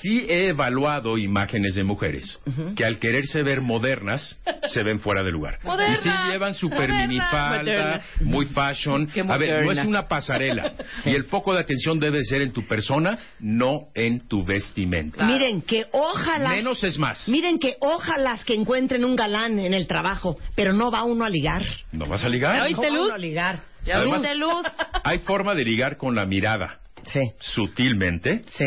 Sí 0.00 0.26
he 0.28 0.48
evaluado 0.48 1.18
imágenes 1.18 1.74
de 1.74 1.84
mujeres 1.84 2.40
que 2.76 2.84
al 2.84 2.98
quererse 2.98 3.42
ver 3.42 3.60
modernas 3.60 4.38
se 4.64 4.82
ven 4.82 5.00
fuera 5.00 5.22
de 5.22 5.30
lugar. 5.30 5.58
Moderna, 5.64 5.94
y 5.94 6.02
sí 6.02 6.10
llevan 6.30 6.54
super 6.54 6.88
moderna. 6.88 7.06
minifalda, 7.06 7.62
Moderna. 7.62 8.02
muy 8.20 8.46
fashion. 8.46 9.08
A 9.28 9.36
ver, 9.36 9.64
no 9.64 9.72
es 9.72 9.84
una 9.84 10.08
pasarela. 10.08 10.72
Y 11.04 11.10
el 11.14 11.24
foco 11.24 11.54
de 11.54 11.60
atención 11.60 11.98
debe 11.98 12.22
ser 12.22 12.42
en 12.42 12.52
tu 12.52 12.66
persona, 12.66 13.18
no 13.38 13.88
en 13.94 14.26
tu 14.28 14.44
vestimenta. 14.44 15.24
Miren, 15.24 15.62
que 15.62 15.86
ojalá... 15.92 16.50
Menos 16.50 16.82
es 16.84 16.98
más. 16.98 17.28
Miren 17.28 17.58
que 17.58 17.76
ojalá 17.80 18.38
que 18.44 18.54
encuentren 18.54 19.04
un 19.04 19.16
galán 19.16 19.58
en 19.58 19.74
el 19.74 19.86
trabajo, 19.86 20.36
pero 20.54 20.72
no 20.72 20.90
va 20.90 21.04
uno 21.04 21.24
a 21.24 21.30
ligar. 21.30 21.62
¿No 21.92 22.06
vas 22.06 22.22
a 22.24 22.28
ligar? 22.28 22.56
No 22.58 22.64
¿Oíste, 22.64 22.90
va 22.90 23.02
uno 23.04 23.14
a 23.14 23.18
ligar. 23.18 23.60
Ya 23.84 23.96
Además- 23.96 24.22
luz. 24.36 24.62
Hay 25.04 25.18
forma 25.20 25.54
de 25.54 25.64
ligar 25.64 25.96
con 25.96 26.14
la 26.14 26.26
mirada, 26.26 26.80
Sí, 27.06 27.20
sutilmente, 27.40 28.42
sí. 28.48 28.66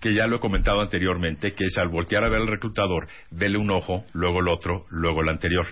Que 0.00 0.14
ya 0.14 0.26
lo 0.26 0.36
he 0.36 0.40
comentado 0.40 0.80
anteriormente, 0.80 1.52
que 1.52 1.66
es 1.66 1.76
al 1.78 1.88
voltear 1.88 2.24
a 2.24 2.28
ver 2.28 2.40
al 2.40 2.46
reclutador, 2.46 3.06
vele 3.30 3.58
un 3.58 3.70
ojo, 3.70 4.04
luego 4.12 4.40
el 4.40 4.48
otro, 4.48 4.86
luego 4.88 5.22
el 5.22 5.28
anterior. 5.28 5.66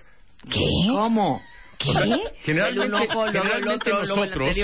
¿Qué? 0.49 0.61
¿Cómo? 0.89 1.41
¿Qué? 1.79 1.93
Generalmente, 2.41 3.91
nosotros, 3.91 4.57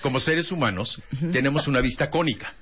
como 0.00 0.20
seres 0.20 0.50
humanos, 0.50 1.00
tenemos 1.32 1.68
una 1.68 1.80
vista 1.80 2.10
cónica. 2.10 2.54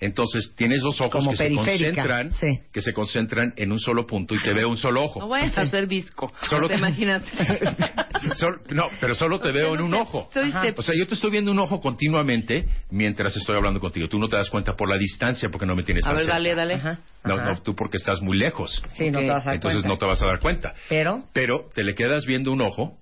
Entonces 0.00 0.52
tienes 0.56 0.82
dos 0.82 1.00
ojos 1.00 1.12
Como 1.12 1.30
que 1.30 1.36
se 1.36 1.54
concentran, 1.54 2.30
sí. 2.30 2.60
que 2.72 2.80
se 2.82 2.92
concentran 2.92 3.52
en 3.56 3.72
un 3.72 3.78
solo 3.78 4.06
punto 4.06 4.34
y 4.34 4.38
te 4.42 4.52
veo 4.52 4.68
un 4.68 4.76
solo 4.76 5.00
No 5.00 5.06
ojo. 5.06 5.28
vayas 5.28 5.56
a 5.56 5.68
ser 5.70 5.86
visco. 5.86 6.32
Solo- 6.48 6.68
te 6.68 6.74
imagínate. 6.74 7.30
Sol- 8.34 8.60
no, 8.70 8.84
pero 9.00 9.14
solo 9.14 9.38
te 9.40 9.52
veo 9.52 9.74
en 9.74 9.82
un 9.82 9.94
ojo. 9.94 10.28
O 10.76 10.82
sea, 10.82 10.94
yo 10.98 11.06
te 11.06 11.14
estoy 11.14 11.30
viendo 11.30 11.50
un 11.50 11.58
ojo 11.58 11.80
continuamente 11.80 12.66
mientras 12.90 13.36
estoy 13.36 13.56
hablando 13.56 13.80
contigo. 13.80 14.08
Tú 14.08 14.18
no 14.18 14.28
te 14.28 14.36
das 14.36 14.50
cuenta 14.50 14.74
por 14.76 14.88
la 14.88 14.96
distancia 14.98 15.48
porque 15.50 15.66
no 15.66 15.74
me 15.76 15.82
tienes 15.84 16.04
A 16.06 16.10
ver, 16.12 16.20
cerca. 16.22 16.34
dale, 16.34 16.54
dale. 16.54 16.74
Ajá. 16.74 16.98
No, 17.24 17.34
Ajá. 17.34 17.52
no, 17.52 17.62
tú 17.62 17.74
porque 17.74 17.96
estás 17.96 18.20
muy 18.22 18.36
lejos. 18.36 18.82
Sí, 18.96 19.10
no 19.10 19.20
te 19.20 19.28
vas 19.28 19.42
a 19.42 19.46
dar 19.46 19.54
Entonces 19.54 19.76
cuenta. 19.80 19.88
no 19.88 19.98
te 19.98 20.04
vas 20.06 20.22
a 20.22 20.26
dar 20.26 20.40
cuenta. 20.40 20.74
Pero, 20.88 21.24
Pero 21.32 21.68
te 21.74 21.82
le 21.84 21.94
quedas 21.94 22.26
viendo 22.26 22.52
un 22.52 22.60
ojo, 22.60 22.98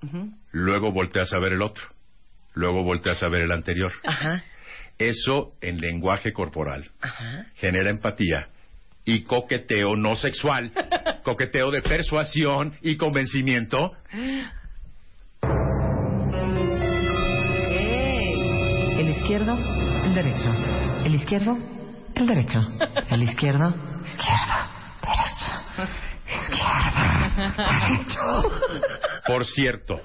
luego 0.53 0.93
volteas 0.93 1.33
a 1.33 1.39
ver 1.39 1.53
el 1.55 1.63
otro, 1.63 1.85
luego 2.55 2.83
volteas 2.85 3.23
a 3.23 3.29
ver 3.29 3.43
el 3.43 3.53
anterior. 3.53 3.93
ajá, 4.05 4.45
Eso 4.99 5.51
en 5.61 5.79
lenguaje 5.79 6.33
corporal 6.33 6.91
ajá. 7.01 7.47
genera 7.57 7.91
empatía 7.91 8.49
y 9.05 9.23
coqueteo 9.23 9.97
no 9.97 10.15
sexual, 10.17 10.73
coqueteo 11.25 11.71
de 11.71 11.83
persuasión 11.83 12.77
y 12.83 12.97
convencimiento. 12.97 13.93
El 18.99 19.09
izquierdo, 19.09 19.59
el 20.05 20.15
derecho. 20.15 20.53
El 21.05 21.15
izquierdo, 21.15 21.59
el 22.15 22.27
derecho. 22.27 22.61
El 23.11 23.23
izquierdo, 23.25 23.75
izquierdo, 24.05 24.65
derecho. 25.09 25.97
Izquierdo, 26.29 27.03
derecho. 27.81 28.21
Por 29.27 29.45
cierto, 29.45 30.01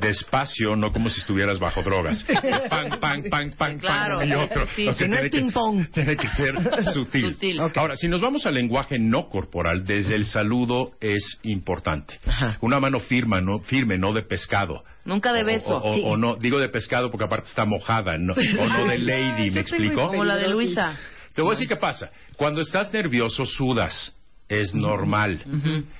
despacio, 0.00 0.76
no 0.76 0.92
como 0.92 1.08
si 1.08 1.20
estuvieras 1.20 1.58
bajo 1.58 1.82
drogas. 1.82 2.24
Pan, 2.68 3.00
pan, 3.00 3.22
pan, 3.30 3.52
pan, 3.56 3.78
Claro, 3.78 4.18
pan 4.18 4.28
y 4.28 4.34
otro. 4.34 4.66
sí. 4.74 4.86
O 4.88 4.94
sea, 4.94 5.06
Que 5.06 5.08
no 5.08 5.16
es 5.16 5.30
tiene 5.30 5.46
ping-pong. 5.46 5.86
Tiene 5.92 6.16
que 6.16 6.28
ser 6.28 6.54
sutil. 6.92 7.34
Sutil. 7.34 7.60
Ahora, 7.76 7.96
si 7.96 8.08
nos 8.08 8.20
vamos 8.20 8.46
al 8.46 8.54
lenguaje 8.54 8.98
no 8.98 9.28
corporal, 9.28 9.84
desde 9.84 10.14
el 10.16 10.24
saludo 10.26 10.92
es 11.00 11.38
importante. 11.42 12.18
Ajá. 12.26 12.58
Una 12.60 12.80
mano 12.80 13.00
firme, 13.00 13.40
no, 13.42 13.60
firme, 13.60 13.98
no 13.98 14.12
de 14.12 14.22
pescado. 14.22 14.82
Nunca 15.04 15.32
de 15.32 15.44
beso. 15.44 15.76
O, 15.76 15.90
o- 15.90 15.94
Sí. 15.94 16.02
o 16.04 16.16
no, 16.16 16.36
digo 16.36 16.58
de 16.58 16.68
pescado 16.68 17.10
porque 17.10 17.24
aparte 17.24 17.48
está 17.48 17.64
mojada, 17.64 18.16
no, 18.18 18.34
o 18.34 18.66
no 18.66 18.84
de 18.86 18.98
lady, 18.98 19.50
¿me 19.50 19.60
explico? 19.62 20.08
Como 20.08 20.24
la 20.24 20.36
de 20.36 20.48
Luisa. 20.48 20.98
Te 21.34 21.42
voy 21.42 21.52
a 21.52 21.54
decir 21.54 21.68
qué 21.68 21.76
pasa. 21.76 22.10
Cuando 22.36 22.60
estás 22.60 22.92
nervioso, 22.92 23.44
sudas. 23.46 24.14
Es 24.50 24.74
normal. 24.74 25.40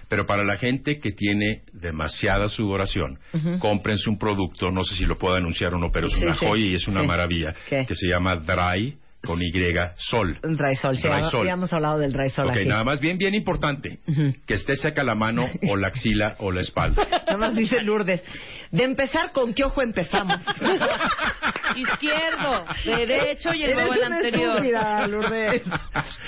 Pero 0.09 0.27
para 0.27 0.45
la 0.45 0.57
gente 0.59 0.99
que 0.99 1.13
tiene 1.13 1.63
demasiada 1.73 2.49
sudoración, 2.49 3.19
cómprense 3.61 4.11
un 4.11 4.19
producto, 4.19 4.71
no 4.71 4.83
sé 4.85 4.97
si 4.97 5.05
lo 5.07 5.17
puedo 5.17 5.37
anunciar 5.37 5.73
o 5.75 5.79
no, 5.79 5.91
pero 5.93 6.09
es 6.09 6.15
Sí, 6.15 6.25
una 6.25 6.35
sí, 6.35 6.45
joya 6.47 6.65
y 6.67 6.75
es 6.75 6.87
una 6.89 7.01
sí. 7.03 7.07
maravilla, 7.07 7.55
¿Qué? 7.69 7.87
que 7.87 7.95
se 7.95 8.09
llama 8.09 8.35
Dry 8.37 8.97
con 9.23 9.41
Y, 9.43 9.51
Sol. 9.97 10.39
Sol. 10.77 10.97
Sí, 10.97 11.07
Dry 11.09 11.47
ya- 11.47 11.53
hemos 11.53 11.73
hablado 11.73 11.99
del 11.99 12.13
sol 12.31 12.47
Ok, 12.49 12.57
aquí. 12.57 12.65
nada 12.65 12.85
más 12.85 13.01
bien, 13.01 13.19
bien 13.19 13.35
importante, 13.35 14.01
que 14.47 14.55
esté 14.55 14.75
seca 14.77 15.03
la 15.05 15.15
mano 15.15 15.47
o 15.69 15.77
la 15.77 15.89
axila 15.89 16.37
o 16.39 16.51
la 16.51 16.61
espalda. 16.63 17.07
Nada 17.27 17.37
más 17.37 17.55
dice 17.55 17.83
Lourdes. 17.83 18.23
De 18.71 18.85
empezar, 18.85 19.33
¿con 19.33 19.53
qué 19.53 19.65
ojo 19.65 19.83
empezamos? 19.83 20.37
Izquierdo, 21.77 22.65
derecho 22.85 23.53
y 23.55 23.63
el 23.65 23.73
luego 23.73 23.95
el 23.95 24.05
anterior. 24.05 24.51
estúpida, 24.57 25.07
Lourdes. 25.07 25.63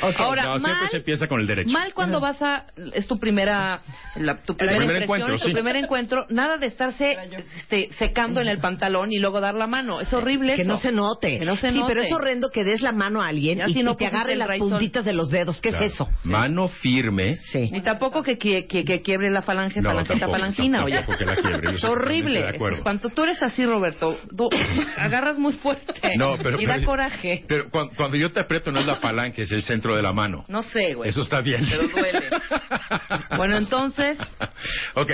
Ok. 0.04 0.18
Ahora, 0.18 0.42
no, 0.44 0.58
siempre 0.58 0.72
mal- 0.82 0.90
se 0.90 0.96
empieza 0.96 1.26
con 1.28 1.40
el 1.40 1.46
derecho. 1.46 1.70
Mal 1.70 1.94
cuando 1.94 2.18
vas 2.18 2.42
a 2.42 2.66
es 2.92 3.06
tu 3.06 3.20
primera 3.20 3.80
la- 4.16 4.42
tu 4.42 4.56
primera 4.56 4.78
primer 4.78 4.96
impresión, 5.02 5.20
encuentro, 5.20 5.38
tu 5.38 5.46
sí. 5.48 5.52
primer 5.54 5.76
encuentro, 5.76 6.26
nada 6.28 6.56
de 6.56 6.66
estarse 6.66 7.16
este, 7.56 7.88
secando 7.98 8.40
en 8.40 8.48
el 8.48 8.58
pantalón 8.58 9.12
y 9.12 9.18
luego 9.20 9.40
dar 9.40 9.54
la 9.54 9.68
mano, 9.68 10.00
es 10.00 10.12
horrible 10.12 10.56
que 10.56 10.62
eso. 10.62 10.72
no 10.72 10.76
se 10.78 10.90
note. 10.90 11.38
Que 11.38 11.44
no 11.44 11.54
se 11.54 11.70
sí, 11.70 11.78
note. 11.78 11.88
pero 11.94 12.02
es 12.02 12.12
horrendo 12.12 12.50
que 12.50 12.64
des 12.64 12.81
la 12.82 12.92
mano 12.92 13.22
a 13.22 13.28
alguien 13.28 13.58
Ya 13.58 13.68
y, 13.68 13.74
si 13.74 13.82
no 13.82 13.92
y 13.92 13.94
te 13.96 14.04
pusiste 14.04 14.16
agarre 14.16 14.36
las 14.36 14.48
raizol. 14.48 14.70
puntitas 14.70 15.04
de 15.04 15.12
los 15.12 15.30
dedos. 15.30 15.60
¿Qué 15.60 15.70
Claro. 15.70 15.84
es 15.86 15.94
eso? 15.94 16.08
Mano 16.24 16.68
firme. 16.68 17.36
Sí. 17.36 17.70
Ni 17.72 17.80
tampoco 17.80 18.22
que, 18.22 18.36
que, 18.38 18.66
que, 18.66 18.84
que 18.84 19.02
quiebre 19.02 19.30
la 19.30 19.42
falange, 19.42 19.80
No, 19.80 19.90
falangeta, 19.90 20.20
tampoco, 20.20 20.38
falangina, 20.38 20.78
tampoco 20.78 21.10
oye. 21.12 21.18
que 21.18 21.24
la 21.24 21.36
quiebre, 21.36 21.70
yo 21.72 21.76
Es 21.78 21.84
horrible. 21.84 22.54
Cuando 22.82 23.08
tú 23.10 23.22
eres 23.24 23.42
así, 23.42 23.64
Roberto, 23.64 24.18
tú 24.36 24.48
agarras 24.98 25.38
muy 25.38 25.52
fuerte 25.54 25.94
No, 26.16 26.34
pero, 26.42 26.60
y 26.60 26.66
da 26.66 26.74
pero- 26.74 26.86
coraje. 26.86 27.44
Pero 27.48 27.70
cuando, 27.70 27.94
cuando 27.96 28.16
yo 28.16 28.30
te 28.32 28.40
aprieto 28.40 28.70
no 28.72 28.80
es 28.80 28.86
la 28.86 28.96
falange, 28.96 29.42
es 29.42 29.52
el 29.52 29.62
centro 29.62 29.94
de 29.96 30.02
la 30.02 30.12
mano. 30.12 30.44
No 30.48 30.62
sé, 30.62 30.94
güey. 30.94 31.08
Eso 31.10 31.22
está 31.22 31.40
bien. 31.40 31.64
Pero 31.70 31.88
duele. 31.88 32.28
Bueno, 33.36 33.56
entonces, 33.56 34.18
ok. 34.94 35.10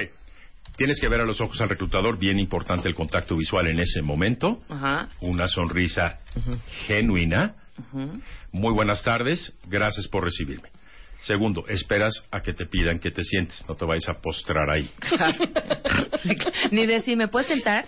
Tienes 0.79 1.01
que 1.01 1.09
ver 1.09 1.21
a 1.21 1.25
los 1.25 1.41
ojos 1.41 1.61
al 1.61 1.69
reclutador, 1.69 2.21
bien 2.21 2.39
importante 2.39 2.89
el 2.89 2.95
contacto 2.95 3.37
visual 3.37 3.67
en 3.67 3.81
ese 3.81 4.01
momento. 4.01 4.63
ajá. 4.69 5.09
Una 5.21 5.49
sonrisa 5.49 6.21
genuina. 6.87 7.57
Muy 8.53 8.73
buenas 8.73 9.03
tardes, 9.03 9.53
gracias 9.67 10.07
por 10.07 10.23
recibirme. 10.23 10.69
Segundo, 11.21 11.67
esperas 11.67 12.25
a 12.31 12.43
que 12.43 12.53
te 12.53 12.67
pidan 12.67 13.01
que 13.01 13.11
te 13.11 13.25
sientes, 13.25 13.65
no 13.69 13.75
te 13.75 13.85
vayas 13.85 14.09
a 14.09 14.21
postrar 14.21 14.71
ahí. 14.71 14.89
Ni 16.71 16.87
decir, 16.87 17.17
¿me 17.17 17.27
puedes 17.27 17.49
sentar? 17.49 17.87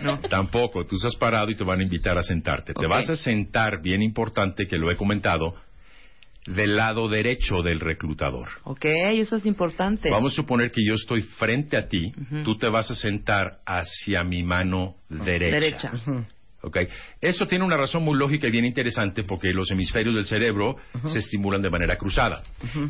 No. 0.00 0.20
Tampoco, 0.20 0.84
tú 0.84 0.94
estás 0.94 1.16
parado 1.16 1.50
y 1.50 1.56
te 1.56 1.64
van 1.64 1.80
a 1.80 1.82
invitar 1.82 2.16
a 2.18 2.22
sentarte. 2.22 2.72
Te 2.72 2.86
vas 2.86 3.10
a 3.10 3.16
sentar, 3.16 3.82
bien 3.82 4.00
importante 4.00 4.68
que 4.68 4.76
lo 4.76 4.92
he 4.92 4.96
comentado, 4.96 5.56
del 6.46 6.76
lado 6.76 7.08
derecho 7.08 7.62
del 7.62 7.80
reclutador. 7.80 8.48
Ok, 8.64 8.84
eso 8.84 9.36
es 9.36 9.46
importante. 9.46 10.10
Vamos 10.10 10.32
a 10.32 10.36
suponer 10.36 10.70
que 10.70 10.82
yo 10.86 10.94
estoy 10.94 11.22
frente 11.22 11.76
a 11.76 11.88
ti, 11.88 12.12
tú 12.44 12.56
te 12.56 12.68
vas 12.68 12.90
a 12.90 12.94
sentar 12.94 13.58
hacia 13.66 14.22
mi 14.24 14.42
mano 14.42 14.94
derecha. 15.08 15.90
Derecha. 15.90 16.26
¿ok? 16.66 16.78
Eso 17.20 17.46
tiene 17.46 17.64
una 17.64 17.76
razón 17.76 18.02
muy 18.02 18.18
lógica 18.18 18.48
y 18.48 18.50
bien 18.50 18.64
interesante 18.64 19.22
porque 19.22 19.52
los 19.52 19.70
hemisferios 19.70 20.16
del 20.16 20.26
cerebro 20.26 20.76
se 21.06 21.20
estimulan 21.20 21.62
de 21.62 21.70
manera 21.70 21.96
cruzada. 21.96 22.42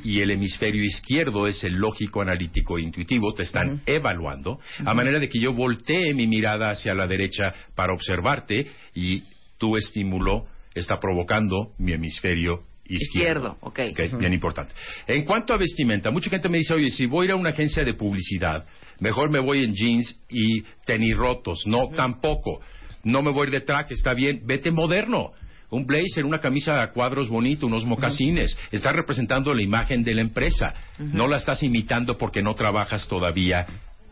Y 0.02 0.20
el 0.20 0.30
hemisferio 0.30 0.82
izquierdo 0.82 1.46
es 1.46 1.62
el 1.62 1.74
lógico, 1.74 2.22
analítico 2.22 2.78
e 2.78 2.82
intuitivo, 2.82 3.34
te 3.34 3.42
están 3.42 3.82
evaluando, 3.84 4.58
a 4.84 4.94
manera 4.94 5.18
de 5.18 5.28
que 5.28 5.38
yo 5.38 5.52
voltee 5.52 6.14
mi 6.14 6.26
mirada 6.26 6.70
hacia 6.70 6.94
la 6.94 7.06
derecha 7.06 7.52
para 7.74 7.92
observarte 7.92 8.70
y 8.94 9.24
tu 9.58 9.76
estímulo 9.76 10.46
está 10.74 10.98
provocando 10.98 11.72
mi 11.78 11.92
hemisferio 11.92 12.62
izquierdo. 12.88 13.56
Izquierdo, 13.56 13.58
ok. 13.60 13.80
Ok, 13.90 14.18
Bien 14.18 14.32
importante. 14.32 14.74
En 15.06 15.24
cuanto 15.24 15.52
a 15.52 15.56
vestimenta, 15.56 16.10
mucha 16.10 16.30
gente 16.30 16.48
me 16.48 16.58
dice, 16.58 16.74
oye, 16.74 16.90
si 16.90 17.06
voy 17.06 17.24
a 17.24 17.28
ir 17.28 17.32
a 17.32 17.36
una 17.36 17.50
agencia 17.50 17.84
de 17.84 17.94
publicidad, 17.94 18.64
mejor 19.00 19.30
me 19.30 19.40
voy 19.40 19.64
en 19.64 19.74
jeans 19.74 20.18
y 20.28 20.62
tenis 20.84 21.16
rotos. 21.16 21.62
No, 21.66 21.88
tampoco. 21.88 22.60
No 23.04 23.22
me 23.22 23.30
voy 23.30 23.50
de 23.50 23.60
traje, 23.60 23.94
está 23.94 24.14
bien, 24.14 24.42
vete 24.44 24.70
moderno. 24.70 25.32
un 25.70 25.84
blazer, 25.84 26.24
una 26.24 26.38
camisa 26.40 26.80
a 26.82 26.92
cuadros 26.92 27.28
bonito, 27.28 27.66
unos 27.66 27.84
mocasines. 27.84 28.56
Estás 28.70 28.94
representando 28.94 29.52
la 29.52 29.62
imagen 29.62 30.02
de 30.02 30.14
la 30.14 30.20
empresa. 30.20 30.72
No 30.98 31.26
la 31.28 31.36
estás 31.36 31.62
imitando 31.62 32.16
porque 32.16 32.42
no 32.42 32.54
trabajas 32.54 33.06
todavía 33.08 33.66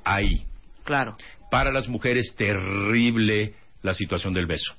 ahí. 0.04 0.44
Claro. 0.84 1.16
Para 1.50 1.72
las 1.72 1.88
mujeres, 1.88 2.34
terrible 2.37 3.54
la 3.82 3.94
situación 3.94 4.34
del 4.34 4.46
beso. 4.46 4.74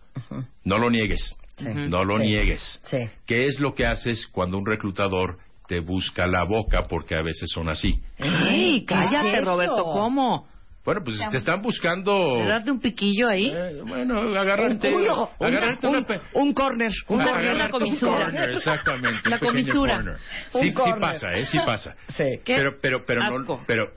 No 0.63 0.77
lo 0.77 0.89
niegues. 0.89 1.35
Sí. 1.57 1.65
No 1.69 2.03
lo 2.03 2.17
Sí. 2.19 2.25
niegues. 2.25 2.81
Sí. 2.85 2.97
¿Qué 3.25 3.47
es 3.47 3.59
lo 3.59 3.73
que 3.73 3.85
haces 3.85 4.27
cuando 4.27 4.57
un 4.57 4.65
reclutador 4.65 5.37
te 5.67 5.79
busca 5.79 6.27
la 6.27 6.43
boca? 6.43 6.83
Porque 6.89 7.15
a 7.15 7.21
veces 7.21 7.49
son 7.53 7.69
así. 7.69 7.99
¡Ey, 8.17 8.83
cállate, 8.85 9.31
¿Qué 9.31 9.37
es? 9.39 9.45
Roberto! 9.45 9.83
¿Cómo? 9.83 10.47
Bueno, 10.83 11.01
pues 11.03 11.17
te 11.31 11.37
están 11.37 11.63
buscando... 11.63 12.43
¿Le 12.43 12.45
das 12.47 12.63
de 12.63 12.69
un 12.69 12.79
piquillo 12.79 13.27
ahí? 13.27 13.51
Eh, 13.51 13.81
bueno, 13.87 14.19
agarrarte... 14.37 14.93
Un, 14.93 15.07
agarrarte 15.39 15.87
un- 15.87 15.95
una 15.95 16.05
pe- 16.05 16.21
un 16.33 16.53
corner. 16.53 16.91
Un 17.07 17.21
Agarrarte 17.21 17.47
corner. 17.47 17.55
una 17.55 17.65
un 17.65 17.71
comisura. 17.71 18.23
corner, 18.25 18.49
exactamente. 18.51 19.29
La 19.29 19.35
un 19.37 19.39
comisura. 19.47 19.95
corner. 19.95 20.15
Un 20.53 20.61
Sí, 20.61 20.67
sí 20.75 20.91
pasa, 21.01 21.31
¿eh? 21.33 21.45
Sí 21.47 21.57
pasa. 21.65 21.95
Sí. 22.09 22.23
¿Qué? 22.43 22.55
Pero, 22.57 22.77
pero, 22.79 23.03
pero, 23.03 23.21
no, 23.39 23.63
pero 23.65 23.87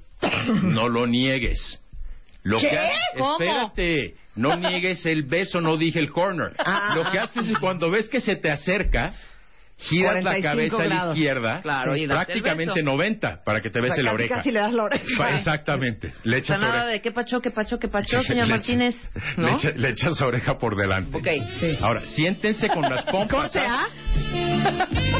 no 0.62 0.88
lo 0.88 1.06
niegues. 1.06 1.82
Lo 2.44 2.58
¿Qué? 2.60 2.70
que 2.70 2.78
ha- 2.78 2.90
¿Cómo? 3.18 3.32
espérate, 3.32 4.14
no 4.38 4.56
niegues 4.56 5.04
el 5.06 5.24
beso, 5.24 5.60
no 5.60 5.76
dije 5.76 5.98
el 5.98 6.10
corner. 6.10 6.52
Ah. 6.58 6.92
Lo 6.94 7.10
que 7.10 7.18
haces 7.18 7.46
es 7.48 7.58
cuando 7.58 7.90
ves 7.90 8.08
que 8.08 8.20
se 8.20 8.36
te 8.36 8.50
acerca, 8.50 9.14
giras 9.80 10.24
la 10.24 10.32
45 10.40 10.42
cabeza 10.42 10.82
a 10.82 10.86
la 11.06 11.10
izquierda, 11.12 11.60
Claro, 11.62 11.94
y 11.96 12.06
prácticamente 12.08 12.80
beso. 12.80 12.84
90 12.90 13.44
para 13.44 13.60
que 13.60 13.70
te 13.70 13.78
O 13.78 13.82
sea, 13.82 13.90
bese 13.90 14.02
la 14.02 14.10
casi, 14.10 14.22
oreja. 14.22 14.34
casi 14.36 14.50
le 14.50 14.58
das 14.60 14.72
la 14.72 14.82
oreja. 14.84 15.36
Exactamente. 15.36 16.08
Le 16.24 16.38
O 16.38 16.42
sea, 16.42 16.56
echas 16.56 16.60
nada 16.60 16.72
oreja. 16.74 16.86
de 16.88 17.00
qué 17.02 17.12
pacho, 17.12 17.40
qué 17.40 17.50
pacho, 17.52 17.78
qué 17.78 17.86
pacho, 17.88 18.16
Le 18.18 18.22
señor 18.24 18.46
echa- 18.46 18.54
Martínez. 18.56 18.96
Le, 19.36 19.50
echa- 19.52 19.72
le 19.76 19.88
echas 19.90 20.20
oreja 20.20 20.58
por 20.58 20.76
delante. 20.76 21.16
Ok. 21.16 21.28
Sí. 21.60 21.78
Ahora, 21.80 22.00
siéntense 22.00 22.66
con 22.68 22.82
las 22.82 23.04
pompas. 23.10 23.52
¿Corte 23.52 23.60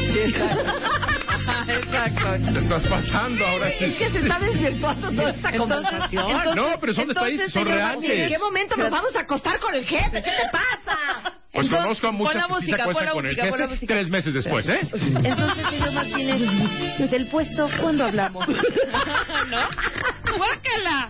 A? 0.09 1.65
Exacto. 1.67 2.53
Te 2.53 2.59
estás 2.59 2.87
pasando 2.87 3.45
ahora 3.45 3.71
sí. 3.77 3.85
Es 3.85 3.95
que 3.97 4.09
se 4.09 4.19
está 4.19 4.39
desvirtuando 4.39 5.11
toda 5.11 5.31
esta 5.31 5.49
Entonces- 5.49 5.75
conversación. 5.77 6.25
entonces- 6.29 6.55
No, 6.55 6.79
pero 6.79 6.93
son 6.93 7.09
entonces, 7.09 7.31
detalles, 7.33 7.51
son 7.53 7.63
señor 7.63 7.77
reales. 7.77 8.11
¿En 8.11 8.29
qué 8.29 8.37
momento 8.39 8.77
nos 8.77 8.89
vamos 8.91 9.15
a 9.15 9.19
acostar 9.21 9.59
con 9.59 9.73
el 9.75 9.85
jefe? 9.85 10.21
¿Qué 10.23 10.31
te 10.31 10.49
pasa? 10.51 11.33
Pues 11.51 11.65
Entonces, 11.65 11.83
conozco 11.83 12.07
a 12.07 12.11
muchas 12.11 12.33
que 12.35 12.41
sí 12.41 12.47
se 12.47 12.53
música, 12.53 12.77
la 12.77 13.11
con 13.11 13.25
el 13.25 13.31
música, 13.31 13.45
jefe 13.45 13.87
tres 13.87 14.09
meses 14.09 14.33
después, 14.35 14.69
¿eh? 14.69 14.79
Entonces, 14.81 15.65
señor 15.69 15.91
Martínez, 15.93 17.09
del 17.11 17.25
puesto, 17.27 17.67
¿cuándo 17.81 18.05
hablamos? 18.05 18.47
¿No? 19.49 20.37
¡Guácala! 20.37 21.09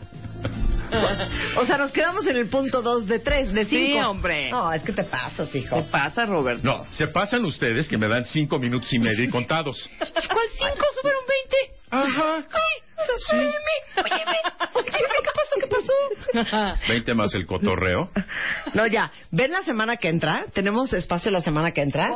O 1.58 1.66
sea, 1.66 1.78
nos 1.78 1.92
quedamos 1.92 2.26
en 2.28 2.38
el 2.38 2.50
punto 2.50 2.82
2 2.82 3.08
de 3.08 3.20
3, 3.20 3.54
de 3.54 3.66
5. 3.66 3.70
Sí, 3.70 4.00
hombre. 4.00 4.50
No, 4.52 4.72
es 4.74 4.84
que 4.84 4.92
te 4.92 5.04
pasas, 5.04 5.54
hijo. 5.56 5.78
¿Qué 5.78 5.84
pasa, 5.84 6.26
Roberto? 6.26 6.62
No, 6.64 6.86
se 6.92 7.08
pasan 7.08 7.46
ustedes 7.46 7.88
que 7.88 7.98
me 7.98 8.08
dan 8.08 8.26
cinco 8.26 8.60
minutos 8.60 8.92
y 8.94 9.00
medio 9.00 9.24
y 9.24 9.30
contados. 9.30 9.90
¿Cuál 10.00 10.48
cinco? 10.54 10.86
¿Subieron 11.02 11.24
20? 11.28 11.80
Ajá. 11.92 12.42
Sí. 12.42 13.36
Óyeme, 13.36 13.52
óyeme, 13.96 14.38
¿qué 14.86 15.68
pasó? 15.68 15.94
¿Qué 16.34 16.44
pasó? 16.44 16.76
20 16.88 17.14
más 17.16 17.34
el 17.34 17.46
cotorreo. 17.46 18.12
No, 18.74 18.88
ya. 18.88 19.12
¿Ven 19.32 19.52
la 19.52 19.64
semana 19.64 19.98
que 19.98 20.10
entra? 20.10 20.46
¿Tenemos 20.54 20.94
espacio 20.94 21.32
la 21.32 21.42
semana 21.42 21.72
que 21.72 21.82
entra? 21.82 22.08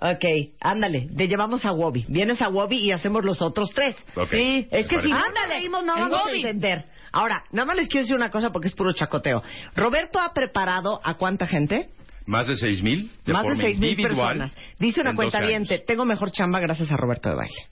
Ok, 0.00 0.24
ándale. 0.60 1.08
Te 1.16 1.28
llevamos 1.28 1.64
a 1.64 1.72
Wobby. 1.72 2.04
Vienes 2.08 2.42
a 2.42 2.48
Wobby 2.48 2.78
y 2.78 2.92
hacemos 2.92 3.24
los 3.24 3.40
otros 3.40 3.70
tres. 3.74 3.96
Ok. 4.16 4.30
Sí, 4.30 4.68
es 4.70 4.88
que 4.88 5.00
si 5.00 5.08
no 5.08 5.16
parece. 5.16 5.32
nos 5.40 5.48
reímos, 5.48 5.84
no 5.84 5.96
En 5.96 6.02
vamos 6.02 6.26
a 6.26 6.30
entender. 6.32 6.84
Ahora, 7.12 7.44
nada 7.52 7.66
más 7.66 7.76
les 7.76 7.88
quiero 7.88 8.04
decir 8.04 8.16
una 8.16 8.30
cosa 8.30 8.50
porque 8.50 8.68
es 8.68 8.74
puro 8.74 8.92
chacoteo. 8.92 9.42
Roberto 9.76 10.18
ha 10.18 10.32
preparado 10.32 11.00
a 11.04 11.14
cuánta 11.14 11.46
gente? 11.46 11.90
Más 12.26 12.46
de 12.46 12.56
seis 12.56 12.82
mil 12.82 13.10
de 13.24 13.32
Más 13.32 13.44
de 13.56 13.62
seis 13.62 13.78
mil 13.80 13.96
personas. 13.96 14.52
Dice 14.78 15.00
una 15.00 15.14
cuenta 15.14 15.38
años. 15.38 15.68
tengo 15.86 16.04
mejor 16.04 16.30
chamba 16.32 16.60
gracias 16.60 16.90
a 16.90 16.96
Roberto 16.96 17.28
de 17.30 17.34
Baile. 17.36 17.66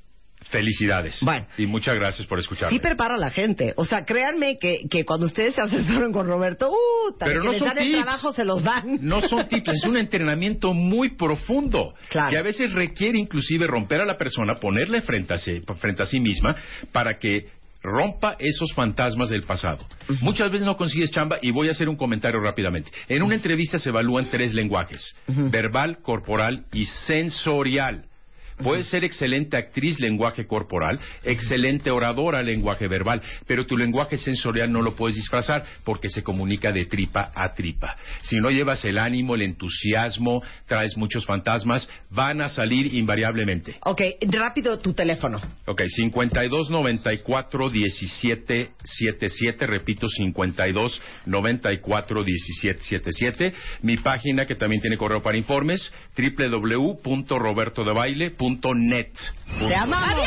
Felicidades. 0.50 1.18
Bueno. 1.22 1.46
Y 1.59 1.66
muchas 1.66 1.94
gracias 1.94 2.26
por 2.26 2.38
escucharme. 2.38 2.70
Sí 2.76 2.81
preparo 2.81 3.14
a 3.14 3.18
la 3.18 3.31
gente. 3.31 3.74
O 3.76 3.85
sea, 3.85 4.05
créanme 4.05 4.57
que, 4.59 4.81
que 4.90 5.05
cuando 5.05 5.26
ustedes 5.26 5.55
se 5.55 5.61
asesoren 5.61 6.12
con 6.12 6.26
Roberto, 6.26 6.70
uh, 6.70 7.14
Pero 7.18 7.44
no 7.44 7.50
les 7.50 7.59
son 7.59 7.68
dan 7.68 7.79
el 7.79 7.92
trabajo, 7.92 8.33
se 8.33 8.44
los 8.44 8.62
dan. 8.64 8.98
No 9.03 9.20
son 9.20 9.46
tips, 9.48 9.68
es 9.68 9.85
un 9.85 9.96
entrenamiento 9.98 10.72
muy 10.72 11.11
profundo 11.11 11.94
Claro. 12.09 12.31
que 12.31 12.38
a 12.38 12.42
veces 12.42 12.72
requiere 12.72 13.18
inclusive 13.18 13.66
romper 13.66 14.00
a 14.00 14.07
la 14.07 14.16
persona, 14.16 14.55
ponerle 14.57 15.03
frente 15.03 15.35
a 15.35 15.38
sí, 15.38 15.62
frente 15.79 16.03
a 16.03 16.07
sí 16.07 16.18
misma 16.20 16.57
para 16.90 17.18
que 17.18 17.60
rompa 17.83 18.37
esos 18.38 18.73
fantasmas 18.75 19.31
del 19.31 19.43
pasado. 19.43 19.87
Muchas 20.21 20.51
veces 20.51 20.66
no 20.66 20.77
consigues 20.77 21.11
chamba 21.11 21.38
y 21.40 21.51
voy 21.51 21.69
a 21.69 21.73
hacer 21.73 21.88
un 21.88 21.97
comentario 21.97 22.40
rápidamente. 22.40 22.90
En 23.09 23.23
una 23.23 23.35
entrevista 23.35 23.79
se 23.79 23.88
evalúan 23.88 24.29
tres 24.29 24.53
lenguajes, 24.53 25.14
verbal, 25.27 25.99
corporal 26.03 26.66
y 26.73 26.85
sensorial. 26.87 28.10
Puedes 28.62 28.88
ser 28.88 29.05
excelente 29.05 29.57
actriz 29.57 29.99
lenguaje 30.01 30.46
corporal, 30.46 31.01
excelente 31.25 31.90
oradora 31.90 32.42
lenguaje 32.42 32.88
verbal, 32.88 33.23
pero 33.46 33.66
tu 33.66 33.77
lenguaje 33.77 34.16
sensorial 34.16 34.70
no 34.70 34.83
lo 34.83 34.94
puedes 34.94 35.16
disfrazar 35.16 35.64
porque 35.85 36.09
se 36.09 36.23
comunica 36.23 36.73
de 36.73 36.87
tripa 36.87 37.33
a 37.35 37.53
tripa. 37.55 37.96
Si 38.23 38.37
no 38.37 38.51
llevas 38.51 38.85
el 38.85 38.99
ánimo, 38.99 39.35
el 39.35 39.42
entusiasmo, 39.42 40.42
traes 40.66 40.96
muchos 40.96 41.25
fantasmas, 41.25 41.88
van 42.11 42.40
a 42.40 42.49
salir 42.49 42.94
invariablemente. 42.94 43.77
Ok, 43.85 44.03
rápido 44.23 44.79
tu 44.79 44.92
teléfono. 44.92 45.40
Ok, 45.66 45.83
52 45.87 46.70
94 46.70 47.70
17 47.70 48.70
77, 48.83 49.66
repito, 49.66 50.07
52 50.09 51.03
94 51.27 52.25
17 52.25 52.83
77. 52.83 53.55
Mi 53.83 53.96
página 53.96 54.46
que 54.46 54.55
también 54.55 54.81
tiene 54.81 54.96
correo 54.96 55.23
para 55.23 55.37
informes, 55.37 55.92
www.robertodebaile.net. 58.59 59.13
¡Te 59.59 59.75
amamos! 59.75 60.27